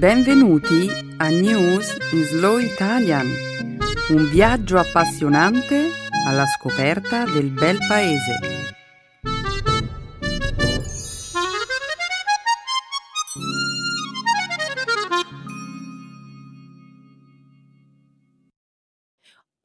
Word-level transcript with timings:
Benvenuti 0.00 0.88
a 1.18 1.28
News 1.28 1.94
in 2.12 2.24
Slow 2.24 2.56
Italian, 2.56 3.26
un 4.08 4.30
viaggio 4.30 4.78
appassionante 4.78 5.90
alla 6.26 6.46
scoperta 6.46 7.26
del 7.26 7.50
bel 7.50 7.76
paese. 7.86 8.38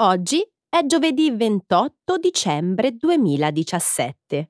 Oggi 0.01 0.45
è 0.67 0.85
giovedì 0.85 1.31
28 1.31 2.17
dicembre 2.17 2.91
2017. 2.91 4.49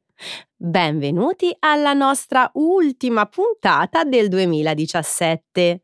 Benvenuti 0.56 1.56
alla 1.60 1.94
nostra 1.94 2.50
ultima 2.54 3.26
puntata 3.26 4.04
del 4.04 4.30
2017. 4.30 5.82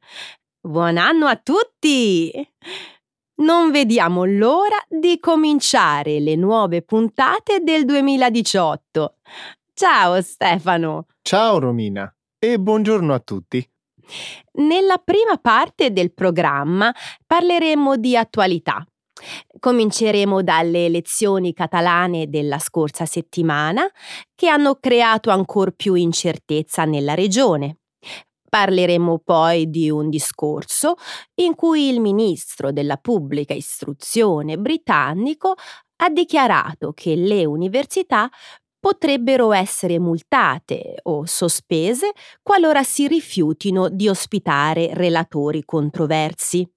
Buon 0.59 0.97
anno 0.97 1.27
a 1.27 1.35
tutti! 1.35 2.31
Non 3.41 3.71
vediamo 3.71 4.23
l'ora 4.25 4.77
di 4.87 5.19
cominciare 5.19 6.19
le 6.19 6.35
nuove 6.35 6.83
puntate 6.83 7.59
del 7.61 7.85
2018. 7.85 9.17
Ciao 9.73 10.21
Stefano! 10.21 11.07
Ciao 11.21 11.59
Romina 11.59 12.13
e 12.37 12.59
buongiorno 12.59 13.13
a 13.13 13.19
tutti. 13.19 13.67
Nella 14.53 14.97
prima 14.97 15.37
parte 15.37 15.91
del 15.91 16.13
programma 16.13 16.93
parleremo 17.25 17.97
di 17.97 18.15
attualità 18.17 18.85
Cominceremo 19.59 20.41
dalle 20.43 20.85
elezioni 20.85 21.53
catalane 21.53 22.29
della 22.29 22.59
scorsa 22.59 23.05
settimana 23.05 23.87
che 24.35 24.47
hanno 24.47 24.77
creato 24.79 25.29
ancor 25.29 25.71
più 25.71 25.93
incertezza 25.93 26.85
nella 26.85 27.13
regione. 27.13 27.77
Parleremo 28.49 29.21
poi 29.23 29.69
di 29.69 29.89
un 29.89 30.09
discorso 30.09 30.95
in 31.35 31.55
cui 31.55 31.87
il 31.87 32.01
ministro 32.01 32.71
della 32.73 32.97
pubblica 32.97 33.53
istruzione 33.53 34.57
britannico 34.57 35.53
ha 36.03 36.09
dichiarato 36.09 36.91
che 36.93 37.15
le 37.15 37.45
università 37.45 38.29
potrebbero 38.79 39.53
essere 39.53 39.99
multate 39.99 40.95
o 41.03 41.25
sospese 41.25 42.11
qualora 42.41 42.83
si 42.83 43.07
rifiutino 43.07 43.87
di 43.89 44.09
ospitare 44.09 44.89
relatori 44.95 45.63
controversi. 45.63 46.67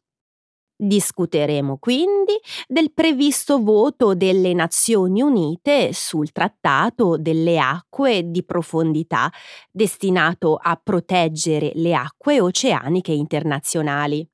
Discuteremo 0.86 1.78
quindi 1.78 2.38
del 2.66 2.92
previsto 2.92 3.58
voto 3.58 4.14
delle 4.14 4.52
Nazioni 4.52 5.22
Unite 5.22 5.94
sul 5.94 6.30
Trattato 6.30 7.16
delle 7.16 7.58
acque 7.58 8.30
di 8.30 8.44
profondità 8.44 9.32
destinato 9.70 10.58
a 10.60 10.76
proteggere 10.76 11.72
le 11.76 11.94
acque 11.94 12.38
oceaniche 12.38 13.12
internazionali. 13.12 14.28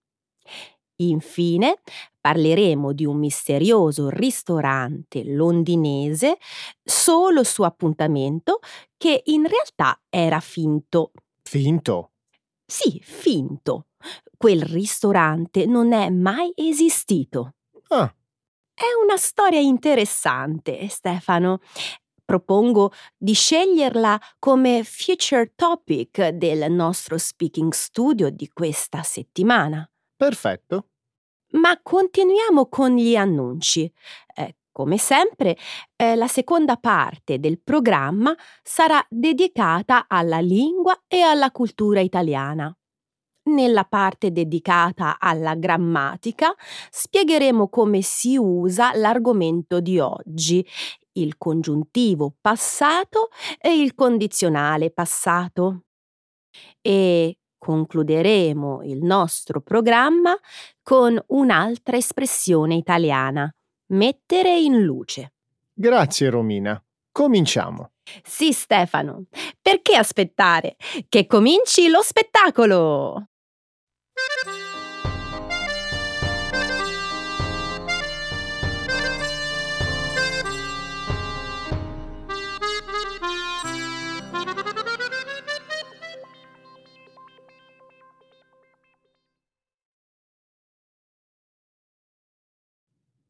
Infine, 0.97 1.83
parleremo 2.21 2.93
di 2.95 3.05
un 3.05 3.19
misterioso 3.19 4.09
ristorante 4.09 5.23
londinese 5.23 6.37
solo 6.83 7.45
su 7.45 7.63
appuntamento 7.63 8.59
che 8.97 9.23
in 9.27 9.47
realtà 9.47 10.01
era 10.11 10.41
finto. 10.41 11.13
Finto? 11.45 12.10
Sì, 12.71 13.01
finto 13.03 13.87
quel 14.37 14.63
ristorante 14.63 15.67
non 15.67 15.93
è 15.93 16.09
mai 16.09 16.53
esistito. 16.55 17.57
Ah. 17.89 18.07
È 18.73 18.85
una 19.05 19.17
storia 19.17 19.61
interessante, 19.61 20.89
Stefano. 20.89 21.61
Propongo 22.25 22.93
di 23.19 23.35
sceglierla 23.35 24.19
come 24.39 24.83
future 24.85 25.53
topic 25.57 26.29
del 26.29 26.71
nostro 26.71 27.19
speaking 27.19 27.73
studio 27.73 28.31
di 28.31 28.49
questa 28.49 29.03
settimana. 29.03 29.87
Perfetto. 30.17 30.87
Ma 31.53 31.79
continuiamo 31.83 32.69
con 32.69 32.95
gli 32.95 33.17
annunci. 33.17 33.93
Eh, 34.35 34.57
come 34.73 34.99
sempre, 34.99 35.57
eh, 35.97 36.15
la 36.17 36.29
seconda 36.29 36.77
parte 36.77 37.39
del 37.39 37.61
programma 37.63 38.35
sarà 38.63 39.05
dedicata 39.09 40.07
alla 40.09 40.41
lingua 40.41 41.03
e 41.09 41.21
alla 41.21 41.51
cultura 41.51 42.01
italiana. 42.01 42.75
Nella 43.51 43.85
parte 43.85 44.33
dedicata 44.33 45.19
alla 45.19 45.55
grammatica 45.55 46.55
spiegheremo 46.91 47.69
come 47.69 48.03
si 48.03 48.37
usa 48.37 48.95
l'argomento 48.95 49.81
di 49.81 49.99
oggi, 49.99 50.65
il 51.13 51.37
congiuntivo 51.39 52.35
passato 52.41 53.29
e 53.59 53.81
il 53.81 53.95
condizionale 53.95 54.91
passato. 54.91 55.85
E 56.81 57.39
concluderemo 57.59 58.83
il 58.85 59.03
nostro 59.05 59.61
programma 59.61 60.37
con 60.83 61.23
un'altra 61.29 61.97
espressione 61.97 62.75
italiana, 62.75 63.53
mettere 63.91 64.59
in 64.59 64.83
luce. 64.83 65.33
Grazie 65.73 66.31
Romina. 66.31 66.83
Cominciamo. 67.13 67.93
Sì, 68.23 68.53
Stefano. 68.53 69.25
Perché 69.61 69.97
aspettare? 69.97 70.77
Che 71.09 71.27
cominci 71.27 71.89
lo 71.89 72.03
spettacolo! 72.03 73.29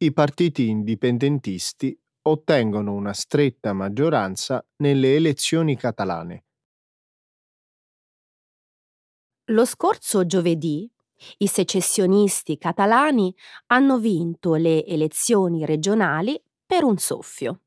I 0.03 0.15
partiti 0.15 0.67
indipendentisti 0.69 1.95
ottengono 2.23 2.95
una 2.95 3.13
stretta 3.13 3.75
maggioranza 3.75 4.67
nelle 4.77 5.15
elezioni 5.15 5.77
catalane. 5.77 6.45
Lo 9.51 9.67
scorso 9.67 10.25
giovedì 10.25 10.91
i 11.37 11.47
secessionisti 11.47 12.57
catalani 12.57 13.35
hanno 13.67 13.99
vinto 13.99 14.55
le 14.55 14.87
elezioni 14.87 15.67
regionali 15.67 16.43
per 16.65 16.83
un 16.83 16.97
soffio. 16.97 17.61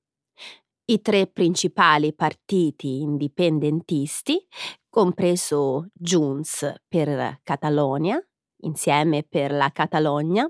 I 0.86 1.02
tre 1.02 1.28
principali 1.28 2.16
partiti 2.16 3.02
indipendentisti, 3.02 4.44
compreso 4.90 5.90
Junts 5.94 6.82
per 6.88 7.42
Catalogna, 7.44 8.20
insieme 8.64 9.24
per 9.24 9.52
la 9.52 9.70
Catalogna, 9.72 10.50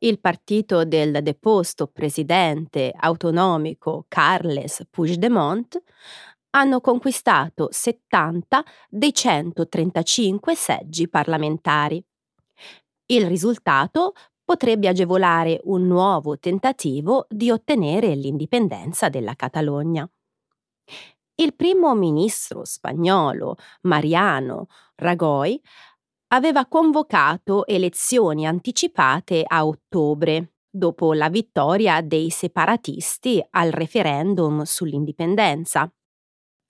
il 0.00 0.20
partito 0.20 0.84
del 0.84 1.22
deposto 1.22 1.86
presidente 1.86 2.92
autonomico 2.94 4.04
Carles 4.08 4.86
Puigdemont, 4.90 5.82
hanno 6.50 6.80
conquistato 6.80 7.68
70 7.70 8.64
dei 8.88 9.12
135 9.12 10.54
seggi 10.54 11.08
parlamentari. 11.08 12.02
Il 13.06 13.26
risultato 13.26 14.12
potrebbe 14.44 14.88
agevolare 14.88 15.60
un 15.64 15.86
nuovo 15.86 16.38
tentativo 16.38 17.26
di 17.28 17.50
ottenere 17.50 18.14
l'indipendenza 18.14 19.08
della 19.08 19.34
Catalogna. 19.34 20.08
Il 21.40 21.54
primo 21.54 21.94
ministro 21.94 22.64
spagnolo 22.64 23.56
Mariano 23.82 24.66
Rajoy 24.96 25.60
aveva 26.28 26.66
convocato 26.66 27.66
elezioni 27.66 28.46
anticipate 28.46 29.44
a 29.46 29.66
ottobre, 29.66 30.52
dopo 30.70 31.12
la 31.14 31.28
vittoria 31.28 32.00
dei 32.02 32.30
separatisti 32.30 33.44
al 33.50 33.70
referendum 33.70 34.62
sull'indipendenza. 34.62 35.90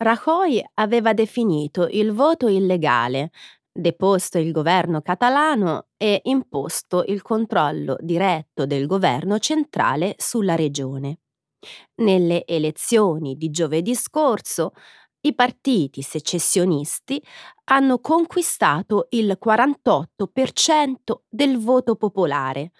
Rajoy 0.01 0.63
aveva 0.75 1.13
definito 1.13 1.89
il 1.91 2.13
voto 2.13 2.47
illegale, 2.47 3.31
deposto 3.73 4.39
il 4.39 4.53
governo 4.53 5.03
catalano 5.03 5.89
e 5.97 6.21
imposto 6.25 7.05
il 7.07 7.23
controllo 7.23 7.97
diretto 8.01 8.65
del 8.67 8.87
governo 8.87 9.39
centrale 9.39 10.15
sulla 10.19 10.55
regione. 10.55 11.19
Nelle 11.97 12.45
elezioni 12.47 13.37
di 13.37 13.51
giovedì 13.51 13.95
scorso, 13.97 14.73
i 15.21 15.35
partiti 15.35 16.03
secessionisti 16.03 17.23
hanno 17.65 17.99
conquistato 17.99 19.07
il 19.11 19.39
48% 19.45 21.23
del 21.29 21.59
voto 21.59 21.97
popolare, 21.97 22.71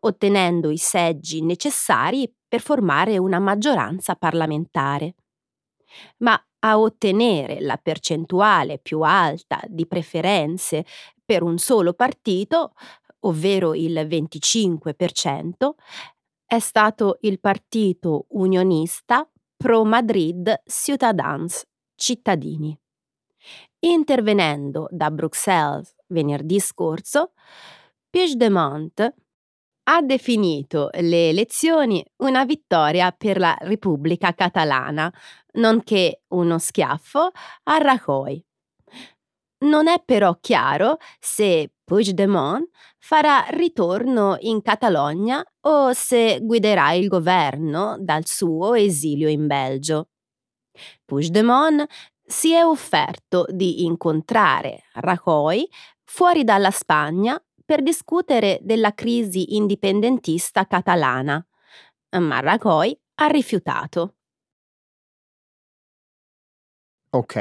ottenendo 0.00 0.70
i 0.70 0.76
seggi 0.76 1.42
necessari 1.42 2.32
per 2.46 2.60
formare 2.60 3.18
una 3.18 3.38
maggioranza 3.38 4.14
parlamentare. 4.14 5.14
Ma 6.18 6.40
a 6.60 6.78
ottenere 6.78 7.60
la 7.60 7.76
percentuale 7.76 8.78
più 8.78 9.00
alta 9.00 9.60
di 9.66 9.86
preferenze 9.86 10.84
per 11.24 11.42
un 11.42 11.58
solo 11.58 11.92
partito, 11.94 12.72
ovvero 13.20 13.74
il 13.74 13.94
25%, 14.06 15.74
è 16.44 16.58
stato 16.58 17.18
il 17.22 17.40
partito 17.40 18.26
unionista 18.30 19.28
Pro 19.56 19.84
Madrid 19.84 20.62
Ciutadans, 20.66 21.64
cittadini. 21.96 22.78
intervenendo 23.80 24.88
da 24.90 25.10
Bruxelles 25.10 25.94
venerdì 26.08 26.60
scorso, 26.60 27.32
Puigdemont 28.10 29.14
ha 29.88 30.02
definito 30.02 30.90
le 30.94 31.28
elezioni 31.28 32.04
una 32.16 32.44
vittoria 32.44 33.12
per 33.12 33.38
la 33.38 33.56
Repubblica 33.60 34.32
Catalana, 34.34 35.12
nonché 35.54 36.22
uno 36.28 36.58
schiaffo 36.58 37.30
a 37.64 37.76
Rajoy. 37.78 38.42
Non 39.58 39.88
è 39.88 40.02
però 40.04 40.36
chiaro 40.40 40.96
se 41.20 41.70
Puigdemont 41.84 42.68
farà 42.98 43.46
ritorno 43.50 44.36
in 44.40 44.60
Catalogna 44.60 45.42
o 45.62 45.92
se 45.92 46.40
guiderà 46.42 46.92
il 46.92 47.08
governo 47.08 47.96
dal 47.98 48.26
suo 48.26 48.74
esilio 48.74 49.28
in 49.28 49.46
Belgio. 49.46 50.08
Puigdemont 51.04 51.84
si 52.24 52.52
è 52.52 52.64
offerto 52.64 53.46
di 53.48 53.84
incontrare 53.84 54.84
Rajoy 54.94 55.68
fuori 56.04 56.44
dalla 56.44 56.70
Spagna 56.70 57.40
per 57.64 57.82
discutere 57.82 58.58
della 58.62 58.94
crisi 58.94 59.56
indipendentista 59.56 60.66
catalana, 60.66 61.44
ma 62.18 62.40
Rajoy 62.40 62.96
ha 63.16 63.26
rifiutato. 63.26 64.14
Ok, 67.10 67.36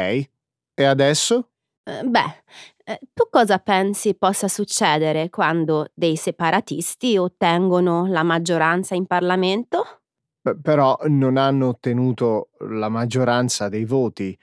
e 0.73 0.83
adesso? 0.83 1.49
Eh, 1.83 2.03
beh, 2.03 2.43
eh, 2.85 2.99
tu 3.13 3.27
cosa 3.29 3.59
pensi 3.59 4.15
possa 4.15 4.47
succedere 4.47 5.29
quando 5.29 5.91
dei 5.93 6.15
separatisti 6.15 7.17
ottengono 7.17 8.07
la 8.07 8.23
maggioranza 8.23 8.95
in 8.95 9.05
Parlamento? 9.05 10.04
Però 10.61 10.97
non 11.07 11.37
hanno 11.37 11.67
ottenuto 11.69 12.49
la 12.59 12.89
maggioranza 12.89 13.69
dei 13.69 13.85
voti 13.85 14.37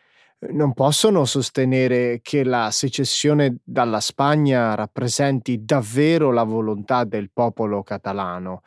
non 0.50 0.72
possono 0.72 1.24
sostenere 1.24 2.20
che 2.20 2.42
la 2.42 2.70
secessione 2.70 3.58
dalla 3.62 4.00
Spagna 4.00 4.74
rappresenti 4.74 5.64
davvero 5.64 6.32
la 6.32 6.42
volontà 6.42 7.04
del 7.04 7.30
popolo 7.32 7.82
catalano. 7.82 8.62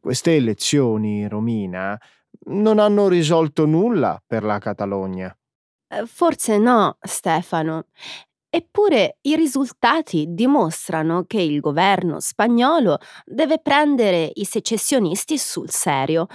Queste 0.00 0.36
elezioni, 0.36 1.28
Romina, 1.28 1.98
non 2.46 2.78
hanno 2.78 3.08
risolto 3.08 3.66
nulla 3.66 4.20
per 4.26 4.42
la 4.44 4.58
Catalogna. 4.58 5.36
Eh, 5.88 6.06
forse 6.06 6.58
no, 6.58 6.96
Stefano. 7.00 7.86
Eppure 8.48 9.18
i 9.22 9.34
risultati 9.34 10.26
dimostrano 10.28 11.24
che 11.26 11.40
il 11.40 11.58
governo 11.58 12.20
spagnolo 12.20 12.98
deve 13.24 13.58
prendere 13.58 14.30
i 14.34 14.44
secessionisti 14.44 15.36
sul 15.38 15.70
serio, 15.70 16.28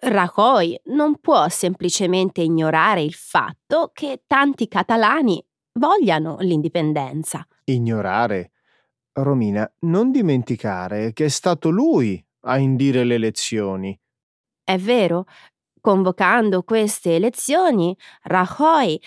Rajoy 0.00 0.80
non 0.86 1.18
può 1.20 1.48
semplicemente 1.48 2.40
ignorare 2.40 3.02
il 3.02 3.14
fatto 3.14 3.90
che 3.92 4.22
tanti 4.26 4.68
catalani 4.68 5.44
vogliano 5.72 6.36
l'indipendenza. 6.40 7.46
Ignorare? 7.64 8.52
Romina, 9.12 9.70
non 9.80 10.12
dimenticare 10.12 11.12
che 11.12 11.24
è 11.24 11.28
stato 11.28 11.70
lui 11.70 12.24
a 12.42 12.58
indire 12.58 13.02
le 13.02 13.14
elezioni. 13.14 13.98
È 14.62 14.76
vero, 14.78 15.24
convocando 15.80 16.62
queste 16.62 17.16
elezioni, 17.16 17.96
Rajoy 18.22 19.00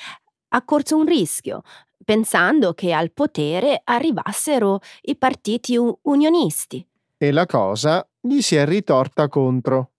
ha 0.50 0.64
corso 0.64 0.98
un 0.98 1.06
rischio, 1.06 1.62
pensando 2.04 2.74
che 2.74 2.92
al 2.92 3.12
potere 3.14 3.82
arrivassero 3.84 4.80
i 5.04 5.16
partiti 5.16 5.78
unionisti. 6.02 6.86
E 7.18 7.32
la 7.32 7.46
cosa 7.46 8.06
gli 8.20 8.42
si 8.42 8.56
è 8.56 8.66
ritorta 8.66 9.30
contro. 9.30 9.91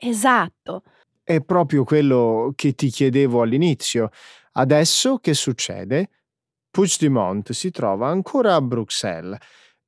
Esatto. 0.00 0.82
È 1.22 1.40
proprio 1.42 1.84
quello 1.84 2.52
che 2.54 2.72
ti 2.74 2.88
chiedevo 2.88 3.42
all'inizio. 3.42 4.10
Adesso 4.52 5.18
che 5.18 5.34
succede? 5.34 6.10
Puigdemont 6.70 7.52
si 7.52 7.70
trova 7.70 8.08
ancora 8.08 8.54
a 8.54 8.60
Bruxelles 8.60 9.38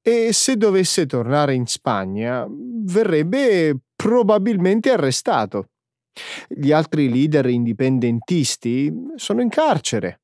e 0.03 0.33
se 0.33 0.57
dovesse 0.57 1.07
tornare 1.07 1.55
in 1.55 1.67
Spagna 1.67 2.47
verrebbe 2.49 3.77
probabilmente 3.95 4.91
arrestato. 4.91 5.71
Gli 6.49 6.73
altri 6.73 7.09
leader 7.09 7.47
indipendentisti 7.47 8.93
sono 9.17 9.41
in 9.43 9.49
carcere. 9.49 10.21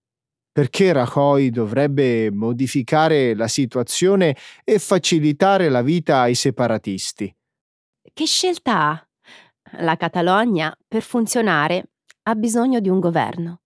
Perché 0.50 0.92
Rajoy 0.92 1.50
dovrebbe 1.50 2.30
modificare 2.32 3.34
la 3.34 3.46
situazione 3.46 4.34
e 4.64 4.78
facilitare 4.78 5.68
la 5.68 5.82
vita 5.82 6.20
ai 6.20 6.34
separatisti? 6.34 7.34
Che 8.12 8.24
scelta 8.24 8.80
ha? 8.80 9.05
La 9.72 9.96
Catalogna, 9.96 10.74
per 10.86 11.02
funzionare, 11.02 11.90
ha 12.22 12.34
bisogno 12.34 12.80
di 12.80 12.88
un 12.88 13.00
governo. 13.00 13.60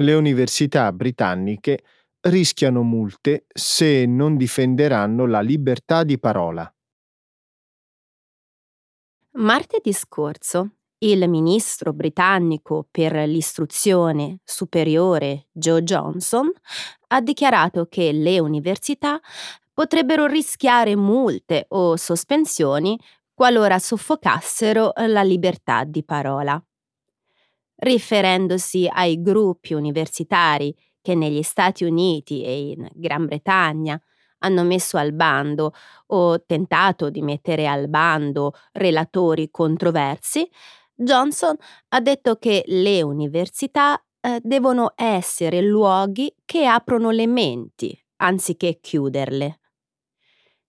Le 0.00 0.14
università 0.14 0.92
britanniche 0.92 1.80
rischiano 2.28 2.82
multe 2.82 3.46
se 3.52 4.06
non 4.06 4.36
difenderanno 4.36 5.26
la 5.26 5.40
libertà 5.40 6.04
di 6.04 6.18
parola. 6.18 6.72
Martedì 9.32 9.92
scorso 9.92 10.78
il 11.00 11.28
ministro 11.28 11.92
britannico 11.92 12.88
per 12.90 13.12
l'istruzione 13.28 14.40
superiore 14.42 15.46
Joe 15.52 15.82
Johnson 15.82 16.50
ha 17.08 17.20
dichiarato 17.20 17.86
che 17.86 18.10
le 18.10 18.40
università 18.40 19.20
potrebbero 19.72 20.26
rischiare 20.26 20.96
multe 20.96 21.66
o 21.68 21.94
sospensioni 21.94 22.98
qualora 23.32 23.78
soffocassero 23.78 24.92
la 25.06 25.22
libertà 25.22 25.84
di 25.84 26.02
parola. 26.02 26.60
Riferendosi 27.76 28.88
ai 28.92 29.22
gruppi 29.22 29.74
universitari 29.74 30.74
che 31.08 31.14
negli 31.14 31.42
Stati 31.42 31.84
Uniti 31.84 32.44
e 32.44 32.68
in 32.68 32.86
Gran 32.92 33.24
Bretagna 33.24 33.98
hanno 34.40 34.62
messo 34.62 34.98
al 34.98 35.14
bando 35.14 35.72
o 36.08 36.44
tentato 36.44 37.08
di 37.08 37.22
mettere 37.22 37.66
al 37.66 37.88
bando 37.88 38.52
relatori 38.72 39.50
controversi, 39.50 40.46
Johnson 40.94 41.56
ha 41.88 42.00
detto 42.00 42.36
che 42.36 42.62
le 42.66 43.00
università 43.00 43.98
eh, 44.20 44.38
devono 44.42 44.92
essere 44.96 45.62
luoghi 45.62 46.30
che 46.44 46.66
aprono 46.66 47.08
le 47.08 47.26
menti 47.26 47.98
anziché 48.16 48.78
chiuderle. 48.78 49.60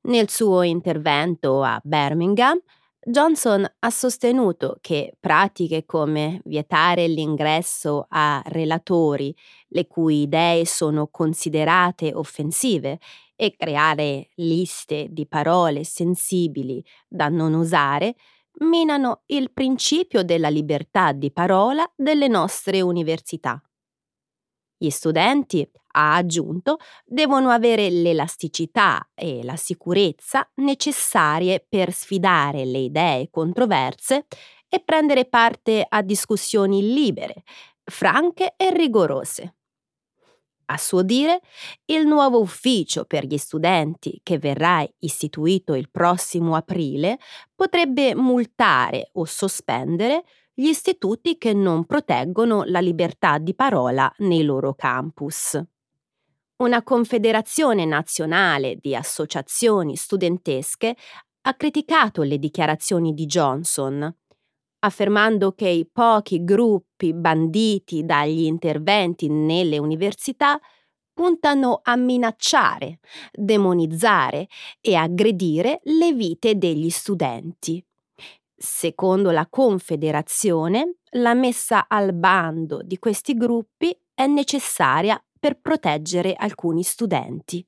Nel 0.04 0.30
suo 0.30 0.62
intervento 0.62 1.64
a 1.64 1.82
Birmingham, 1.84 2.58
Johnson 3.02 3.66
ha 3.80 3.90
sostenuto 3.90 4.78
che 4.82 5.16
pratiche 5.20 5.86
come 5.86 6.42
vietare 6.44 7.08
l'ingresso 7.08 8.06
a 8.10 8.42
relatori 8.46 9.34
le 9.70 9.88
cui 9.88 10.24
idee 10.24 10.66
sono 10.66 11.08
considerate 11.08 12.14
offensive 12.14 13.00
e 13.38 13.56
creare 13.56 14.30
liste 14.36 15.08
di 15.12 15.26
parole 15.26 15.86
sensibili 15.86 16.84
da 17.08 17.30
non 17.30 17.54
usare 17.54 18.16
minano 18.60 19.22
il 19.28 19.52
principio 19.54 20.24
della 20.24 20.50
libertà 20.50 21.14
di 21.14 21.32
parola 21.32 21.90
delle 21.96 22.28
nostre 22.28 22.82
università. 22.82 23.62
Gli 24.78 24.90
studenti, 24.90 25.70
ha 26.00 26.16
aggiunto, 26.16 26.78
devono 27.06 27.50
avere 27.50 27.90
l'elasticità 27.90 29.10
e 29.14 29.44
la 29.44 29.58
sicurezza 29.58 30.50
necessarie 30.56 31.66
per 31.68 31.92
sfidare 31.92 32.64
le 32.66 32.80
idee 32.80 33.30
controverse 33.30 34.26
e 34.70 34.82
prendere 34.84 35.26
parte 35.26 35.86
a 35.88 36.02
discussioni 36.02 36.94
libere, 36.94 37.44
franche 37.84 38.54
e 38.56 38.72
rigorose. 38.72 39.56
A 40.72 40.78
suo 40.78 41.02
dire, 41.02 41.42
il 41.86 42.06
nuovo 42.06 42.40
ufficio 42.40 43.06
per 43.06 43.26
gli 43.26 43.38
studenti 43.38 44.20
che 44.22 44.38
verrà 44.38 44.88
istituito 45.00 45.74
il 45.74 45.90
prossimo 45.90 46.56
aprile 46.56 47.18
potrebbe 47.56 48.14
multare 48.14 49.10
o 49.14 49.26
sospendere 49.26 50.24
gli 50.54 50.68
istituti 50.68 51.40
che 51.40 51.54
non 51.54 51.86
proteggono 51.86 52.64
la 52.66 52.82
libertà 52.82 53.40
di 53.40 53.56
parola 53.56 54.14
nei 54.18 54.44
loro 54.44 54.76
campus. 54.76 55.60
Una 56.62 56.84
confederazione 56.84 57.86
nazionale 57.86 58.78
di 58.82 58.94
associazioni 58.94 59.96
studentesche 59.96 60.94
ha 61.44 61.54
criticato 61.54 62.22
le 62.22 62.38
dichiarazioni 62.38 63.14
di 63.14 63.26
Johnson, 63.28 64.14
affermando 64.80 65.54
che 65.54 65.70
i 65.70 65.88
pochi 65.90 66.44
gruppi 66.44 67.14
banditi 67.14 68.04
dagli 68.04 68.42
interventi 68.42 69.30
nelle 69.30 69.78
università 69.78 70.60
puntano 71.14 71.80
a 71.82 71.96
minacciare, 71.96 73.00
demonizzare 73.32 74.50
e 74.82 74.96
aggredire 74.96 75.80
le 75.84 76.12
vite 76.12 76.58
degli 76.58 76.90
studenti. 76.90 77.82
Secondo 78.54 79.32
la 79.32 79.48
Confederazione, 79.50 80.96
la 81.12 81.34
messa 81.36 81.88
al 81.88 82.12
bando 82.12 82.82
di 82.84 83.00
questi 83.00 83.34
gruppi 83.36 83.98
è 84.14 84.28
necessaria 84.28 85.18
per 85.40 85.60
proteggere 85.60 86.34
alcuni 86.34 86.84
studenti. 86.84 87.66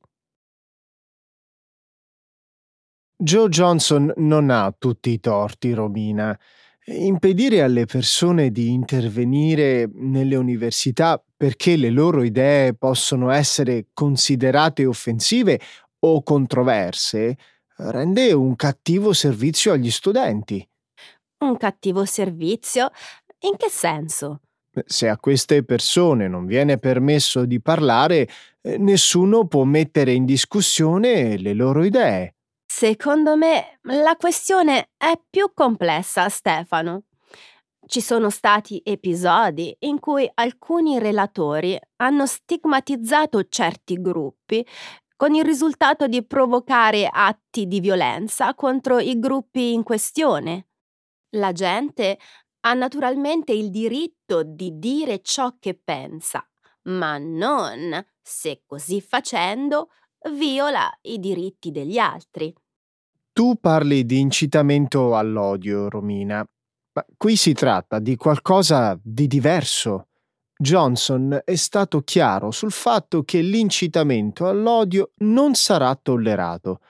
Joe 3.18 3.50
Johnson 3.50 4.12
non 4.18 4.50
ha 4.50 4.74
tutti 4.78 5.12
i 5.12 5.20
torti, 5.20 5.74
Romina. 5.74 6.38
Impedire 6.86 7.62
alle 7.62 7.86
persone 7.86 8.50
di 8.50 8.72
intervenire 8.72 9.88
nelle 9.94 10.36
università 10.36 11.24
perché 11.38 11.76
le 11.78 11.92
loro 11.92 12.24
idee 12.24 12.74
possono 12.74 13.30
essere 13.30 13.90
considerate 13.94 14.86
offensive 14.86 15.60
o 16.00 16.24
controverse 16.24 17.38
rende 17.78 18.32
un 18.34 18.56
cattivo 18.56 19.14
servizio 19.14 19.72
agli 19.72 19.90
studenti. 19.90 20.68
Un 21.40 21.58
cattivo 21.58 22.06
servizio? 22.06 22.92
In 23.40 23.58
che 23.58 23.70
senso? 23.70 24.42
Se 24.86 25.10
a 25.10 25.18
queste 25.18 25.64
persone 25.64 26.28
non 26.28 26.46
viene 26.46 26.78
permesso 26.78 27.46
di 27.46 27.62
parlare, 27.62 28.28
eh, 28.62 28.78
nessuno 28.78 29.46
può 29.46 29.64
mettere 29.64 30.14
in 30.14 30.26
discussione 30.26 31.38
le 31.38 31.54
loro 31.54 31.84
idee. 31.84 32.36
Secondo 32.66 33.36
me 33.36 33.80
la 33.82 34.16
questione 34.18 34.92
è 34.96 35.20
più 35.30 35.52
complessa, 35.54 36.30
Stefano. 36.30 37.04
Ci 37.86 38.00
sono 38.00 38.30
stati 38.30 38.82
episodi 38.86 39.76
in 39.80 40.00
cui 40.00 40.30
alcuni 40.36 40.98
relatori 40.98 41.78
hanno 41.98 42.26
stigmatizzato 42.26 43.44
certi 43.50 44.00
gruppi 44.02 44.66
con 45.18 45.36
il 45.36 45.44
risultato 45.44 46.08
di 46.08 46.26
provocare 46.26 47.10
atti 47.12 47.68
di 47.68 47.82
violenza 47.82 48.56
contro 48.56 49.00
i 49.00 49.20
gruppi 49.20 49.74
in 49.74 49.84
questione. 49.84 50.68
La 51.36 51.52
gente 51.52 52.18
ha 52.62 52.74
naturalmente 52.74 53.52
il 53.54 53.70
diritto 53.70 54.44
di 54.44 54.78
dire 54.78 55.22
ciò 55.22 55.56
che 55.60 55.80
pensa, 55.82 56.48
ma 56.84 57.18
non, 57.18 58.04
se 58.22 58.64
così 58.66 59.02
facendo, 59.02 59.90
viola 60.32 60.90
i 61.02 61.20
diritti 61.20 61.72
degli 61.72 61.98
altri. 61.98 62.54
Tu 63.34 63.56
parli 63.60 64.06
di 64.06 64.20
incitamento 64.20 65.16
all'odio, 65.16 65.90
Romina, 65.90 66.46
ma 66.94 67.06
qui 67.18 67.36
si 67.36 67.54
tratta 67.54 68.00
di 68.00 68.16
qualcosa 68.16 69.00
di 69.02 69.28
diverso. 69.28 70.08
Johnson 70.62 71.42
è 71.44 71.56
stato 71.56 72.02
chiaro 72.02 72.52
sul 72.52 72.72
fatto 72.72 73.24
che 73.24 73.42
l'incitamento 73.42 74.48
all'odio 74.48 75.12
non 75.20 75.56
sarà 75.56 75.96
tollerato. 75.96 76.82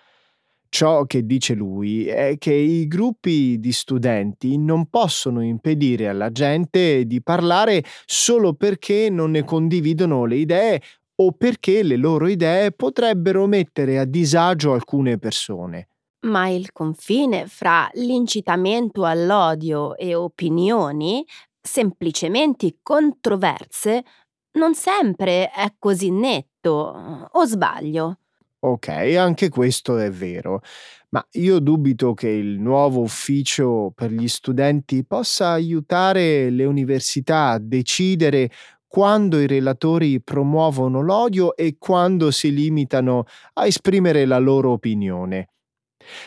Ciò 0.74 1.04
che 1.04 1.26
dice 1.26 1.54
lui 1.54 2.06
è 2.06 2.38
che 2.38 2.54
i 2.54 2.88
gruppi 2.88 3.60
di 3.60 3.74
studenti 3.74 4.58
non 4.58 4.86
possono 4.86 5.44
impedire 5.44 6.08
alla 6.08 6.32
gente 6.32 7.06
di 7.06 7.22
parlare 7.22 7.84
solo 8.06 8.54
perché 8.54 9.10
non 9.10 9.32
ne 9.32 9.44
condividono 9.44 10.24
le 10.24 10.38
idee 10.38 10.82
o 11.16 11.34
perché 11.34 11.84
le 11.84 11.98
loro 11.98 12.26
idee 12.26 12.72
potrebbero 12.72 13.48
mettere 13.48 14.00
a 14.00 14.06
disagio 14.06 14.72
alcune 14.72 15.18
persone. 15.18 15.90
Ma 16.22 16.48
il 16.48 16.72
confine 16.72 17.48
fra 17.48 17.90
l'incitamento 17.96 19.04
all'odio 19.04 19.98
e 19.98 20.16
opinioni 20.16 21.26
semplicemente 21.62 22.78
controverse, 22.82 24.06
non 24.54 24.74
sempre 24.74 25.52
è 25.52 25.76
così 25.78 26.12
netto, 26.12 27.30
o 27.30 27.46
sbaglio? 27.46 28.21
Ok, 28.64 28.90
anche 29.18 29.50
questo 29.50 29.98
è 29.98 30.12
vero, 30.12 30.62
ma 31.10 31.26
io 31.32 31.58
dubito 31.60 32.14
che 32.14 32.30
il 32.30 32.60
nuovo 32.60 33.02
ufficio 33.02 33.92
per 33.96 34.12
gli 34.12 34.28
studenti 34.28 35.04
possa 35.04 35.50
aiutare 35.50 36.52
le 36.52 36.66
università 36.66 37.50
a 37.50 37.60
decidere 37.60 38.52
quando 38.86 39.40
i 39.40 39.48
relatori 39.48 40.22
promuovono 40.22 41.02
l'odio 41.02 41.56
e 41.56 41.78
quando 41.80 42.30
si 42.30 42.54
limitano 42.54 43.24
a 43.54 43.66
esprimere 43.66 44.26
la 44.26 44.38
loro 44.38 44.72
opinione. 44.74 45.48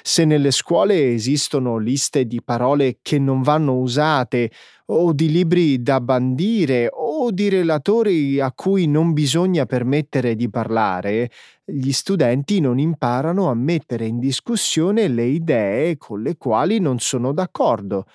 Se 0.03 0.25
nelle 0.25 0.51
scuole 0.51 1.13
esistono 1.13 1.79
liste 1.79 2.27
di 2.27 2.43
parole 2.43 2.99
che 3.03 3.19
non 3.19 3.43
vanno 3.43 3.77
usate, 3.77 4.51
o 4.87 5.13
di 5.13 5.31
libri 5.31 5.83
da 5.83 6.01
bandire, 6.01 6.89
o 6.93 7.31
di 7.31 7.49
relatori 7.49 8.41
a 8.41 8.53
cui 8.53 8.87
non 8.87 9.13
bisogna 9.13 9.65
permettere 9.67 10.35
di 10.37 10.51
parlare, 10.51 11.31
gli 11.65 11.93
studenti 11.93 12.61
non 12.61 12.79
imparano 12.79 13.49
a 13.49 13.55
mettere 13.55 14.07
in 14.07 14.19
discussione 14.19 15.09
le 15.09 15.25
idee 15.25 15.97
con 15.97 16.23
le 16.23 16.37
quali 16.37 16.79
non 16.81 16.99
sono 16.99 17.33
d'accordo. 17.33 18.07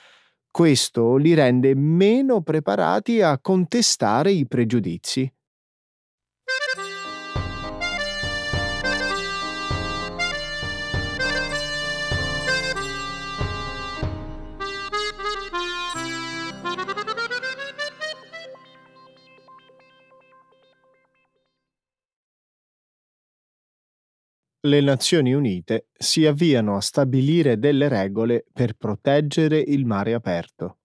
Questo 0.51 1.15
li 1.15 1.33
rende 1.33 1.75
meno 1.75 2.41
preparati 2.41 3.21
a 3.21 3.39
contestare 3.39 4.31
i 4.31 4.47
pregiudizi. 4.47 5.31
Le 24.61 24.81
Nazioni 24.81 25.33
Unite 25.33 25.87
si 25.97 26.25
avviano 26.25 26.75
a 26.75 26.81
stabilire 26.81 27.57
delle 27.57 27.87
regole 27.87 28.45
per 28.51 28.73
proteggere 28.73 29.57
il 29.59 29.85
mare 29.85 30.13
aperto. 30.13 30.79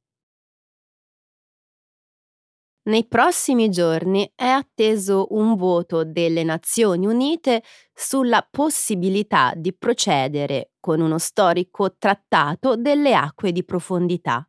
Nei 2.87 3.07
prossimi 3.09 3.71
giorni 3.71 4.31
è 4.35 4.45
atteso 4.45 5.29
un 5.31 5.57
voto 5.57 6.05
delle 6.05 6.45
Nazioni 6.45 7.07
Unite 7.07 7.63
sulla 7.95 8.47
possibilità 8.49 9.55
di 9.57 9.75
procedere 9.75 10.73
con 10.79 11.01
uno 11.01 11.19
storico 11.19 11.97
trattato 11.97 12.77
delle 12.77 13.15
acque 13.15 13.53
di 13.53 13.65
profondità. 13.65 14.47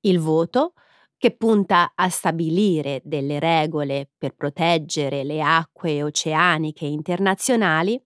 Il 0.00 0.18
voto, 0.20 0.74
che 1.16 1.34
punta 1.34 1.92
a 1.94 2.10
stabilire 2.10 3.00
delle 3.02 3.38
regole 3.38 4.10
per 4.18 4.34
proteggere 4.34 5.24
le 5.24 5.40
acque 5.40 6.02
oceaniche 6.02 6.84
internazionali, 6.84 7.98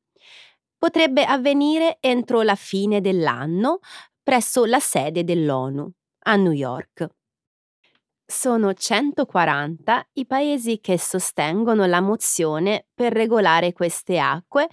potrebbe 0.78 1.24
avvenire 1.24 1.98
entro 2.00 2.42
la 2.42 2.54
fine 2.54 3.00
dell'anno 3.00 3.80
presso 4.22 4.64
la 4.64 4.78
sede 4.80 5.24
dell'ONU 5.24 5.90
a 6.24 6.36
New 6.36 6.52
York. 6.52 7.08
Sono 8.30 8.74
140 8.74 10.08
i 10.14 10.26
paesi 10.26 10.80
che 10.80 10.98
sostengono 10.98 11.86
la 11.86 12.02
mozione 12.02 12.86
per 12.94 13.12
regolare 13.12 13.72
queste 13.72 14.18
acque 14.18 14.68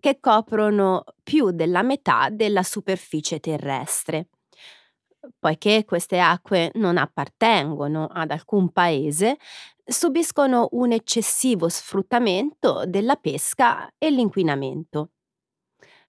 che 0.00 0.18
coprono 0.20 1.04
più 1.22 1.50
della 1.52 1.82
metà 1.82 2.28
della 2.30 2.64
superficie 2.64 3.38
terrestre. 3.38 4.28
Poiché 5.38 5.84
queste 5.84 6.18
acque 6.18 6.70
non 6.74 6.96
appartengono 6.98 8.06
ad 8.06 8.30
alcun 8.30 8.70
paese, 8.70 9.38
subiscono 9.84 10.68
un 10.72 10.92
eccessivo 10.92 11.68
sfruttamento 11.68 12.84
della 12.86 13.16
pesca 13.16 13.88
e 13.98 14.10
l'inquinamento. 14.10 15.10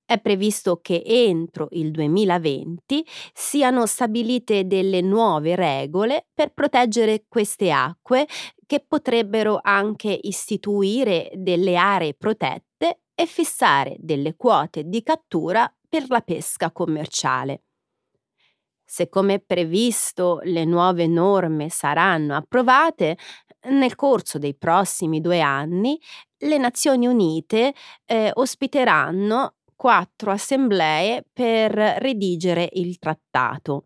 È 0.10 0.22
previsto 0.22 0.80
che 0.82 1.04
entro 1.06 1.68
il 1.72 1.92
2020 1.92 3.06
siano 3.34 3.86
stabilite 3.86 4.66
delle 4.66 5.02
nuove 5.02 5.54
regole 5.54 6.28
per 6.34 6.54
proteggere 6.54 7.26
queste 7.28 7.72
acque 7.72 8.26
che 8.66 8.86
potrebbero 8.88 9.60
anche 9.62 10.18
istituire 10.22 11.30
delle 11.34 11.76
aree 11.76 12.14
protette 12.14 13.02
e 13.14 13.26
fissare 13.26 13.98
delle 14.00 14.38
quote 14.38 14.84
di 14.86 15.04
cattura 15.04 15.70
per 15.90 16.06
la 16.08 16.22
pesca 16.22 16.72
commerciale. 16.72 17.64
Se 18.86 19.10
come 19.10 19.40
previsto 19.40 20.40
le 20.44 20.64
nuove 20.64 21.08
norme 21.08 21.68
saranno 21.68 22.34
approvate, 22.34 23.18
nel 23.70 23.96
corso 23.96 24.38
dei 24.38 24.56
prossimi 24.56 25.20
due 25.20 25.42
anni 25.42 26.00
le 26.42 26.58
Nazioni 26.58 27.08
Unite 27.08 27.74
eh, 28.06 28.32
ospiteranno 28.34 29.56
quattro 29.78 30.32
assemblee 30.32 31.24
per 31.32 31.72
redigere 31.72 32.70
il 32.74 32.98
trattato. 33.00 33.86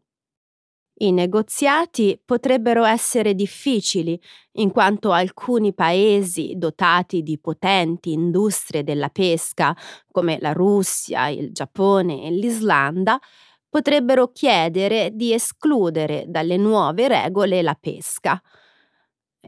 I 1.01 1.11
negoziati 1.11 2.21
potrebbero 2.23 2.83
essere 2.83 3.33
difficili, 3.33 4.19
in 4.53 4.71
quanto 4.71 5.11
alcuni 5.11 5.73
paesi 5.73 6.53
dotati 6.57 7.23
di 7.23 7.39
potenti 7.39 8.11
industrie 8.11 8.83
della 8.83 9.09
pesca, 9.09 9.75
come 10.11 10.37
la 10.39 10.53
Russia, 10.53 11.27
il 11.29 11.51
Giappone 11.51 12.23
e 12.23 12.31
l'Islanda, 12.31 13.19
potrebbero 13.67 14.27
chiedere 14.31 15.09
di 15.13 15.33
escludere 15.33 16.25
dalle 16.27 16.57
nuove 16.57 17.07
regole 17.07 17.61
la 17.63 17.77
pesca. 17.79 18.39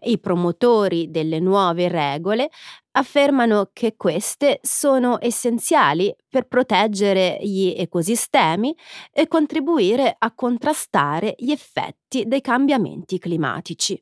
I 0.02 0.20
promotori 0.20 1.12
delle 1.12 1.40
nuove 1.40 1.88
regole 1.88 2.50
affermano 2.92 3.70
che 3.72 3.96
queste 3.96 4.60
sono 4.62 5.18
essenziali 5.20 6.14
per 6.28 6.48
proteggere 6.48 7.38
gli 7.42 7.74
ecosistemi 7.76 8.76
e 9.12 9.28
contribuire 9.28 10.16
a 10.18 10.34
contrastare 10.34 11.36
gli 11.38 11.52
effetti 11.52 12.26
dei 12.26 12.42
cambiamenti 12.42 13.20
climatici. 13.20 14.02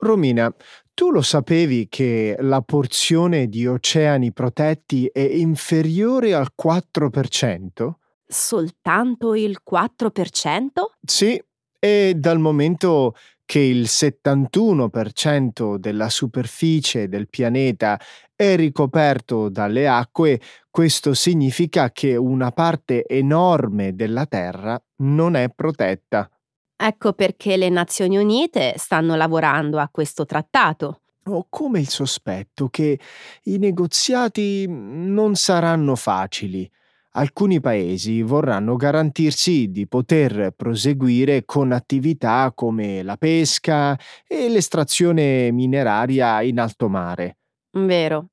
Romina, 0.00 0.54
tu 0.94 1.10
lo 1.10 1.22
sapevi 1.22 1.88
che 1.88 2.36
la 2.38 2.62
porzione 2.62 3.48
di 3.48 3.66
oceani 3.66 4.32
protetti 4.32 5.06
è 5.06 5.20
inferiore 5.20 6.34
al 6.34 6.52
4%? 6.60 7.92
Soltanto 8.24 9.34
il 9.34 9.60
4%? 9.68 10.68
Sì, 11.02 11.42
e 11.78 12.14
dal 12.16 12.38
momento 12.38 13.14
che 13.44 13.60
il 13.60 13.84
71% 13.84 15.76
della 15.76 16.10
superficie 16.10 17.08
del 17.08 17.28
pianeta 17.28 17.98
è 18.36 18.56
ricoperto 18.56 19.48
dalle 19.48 19.88
acque, 19.88 20.38
questo 20.70 21.14
significa 21.14 21.90
che 21.90 22.14
una 22.14 22.52
parte 22.52 23.06
enorme 23.06 23.94
della 23.94 24.26
Terra 24.26 24.78
non 24.96 25.34
è 25.34 25.48
protetta. 25.48 26.30
Ecco 26.76 27.14
perché 27.14 27.56
le 27.56 27.70
Nazioni 27.70 28.18
Unite 28.18 28.74
stanno 28.76 29.16
lavorando 29.16 29.78
a 29.78 29.88
questo 29.90 30.26
trattato. 30.26 31.00
Ho 31.24 31.46
come 31.48 31.80
il 31.80 31.88
sospetto 31.88 32.68
che 32.68 33.00
i 33.44 33.58
negoziati 33.58 34.66
non 34.68 35.34
saranno 35.34 35.96
facili. 35.96 36.70
Alcuni 37.18 37.58
paesi 37.58 38.22
vorranno 38.22 38.76
garantirsi 38.76 39.72
di 39.72 39.88
poter 39.88 40.52
proseguire 40.54 41.44
con 41.44 41.72
attività 41.72 42.52
come 42.54 43.02
la 43.02 43.16
pesca 43.16 43.98
e 44.24 44.48
l'estrazione 44.48 45.50
mineraria 45.50 46.40
in 46.42 46.60
alto 46.60 46.88
mare. 46.88 47.38
Vero. 47.72 48.28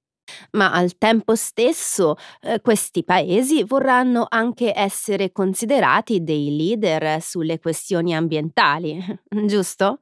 Ma 0.51 0.71
al 0.71 0.99
tempo 0.99 1.33
stesso 1.33 2.15
eh, 2.41 2.61
questi 2.61 3.03
paesi 3.03 3.63
vorranno 3.63 4.27
anche 4.29 4.71
essere 4.77 5.31
considerati 5.31 6.23
dei 6.23 6.55
leader 6.55 7.19
sulle 7.23 7.57
questioni 7.57 8.15
ambientali, 8.15 9.03
giusto? 9.47 9.97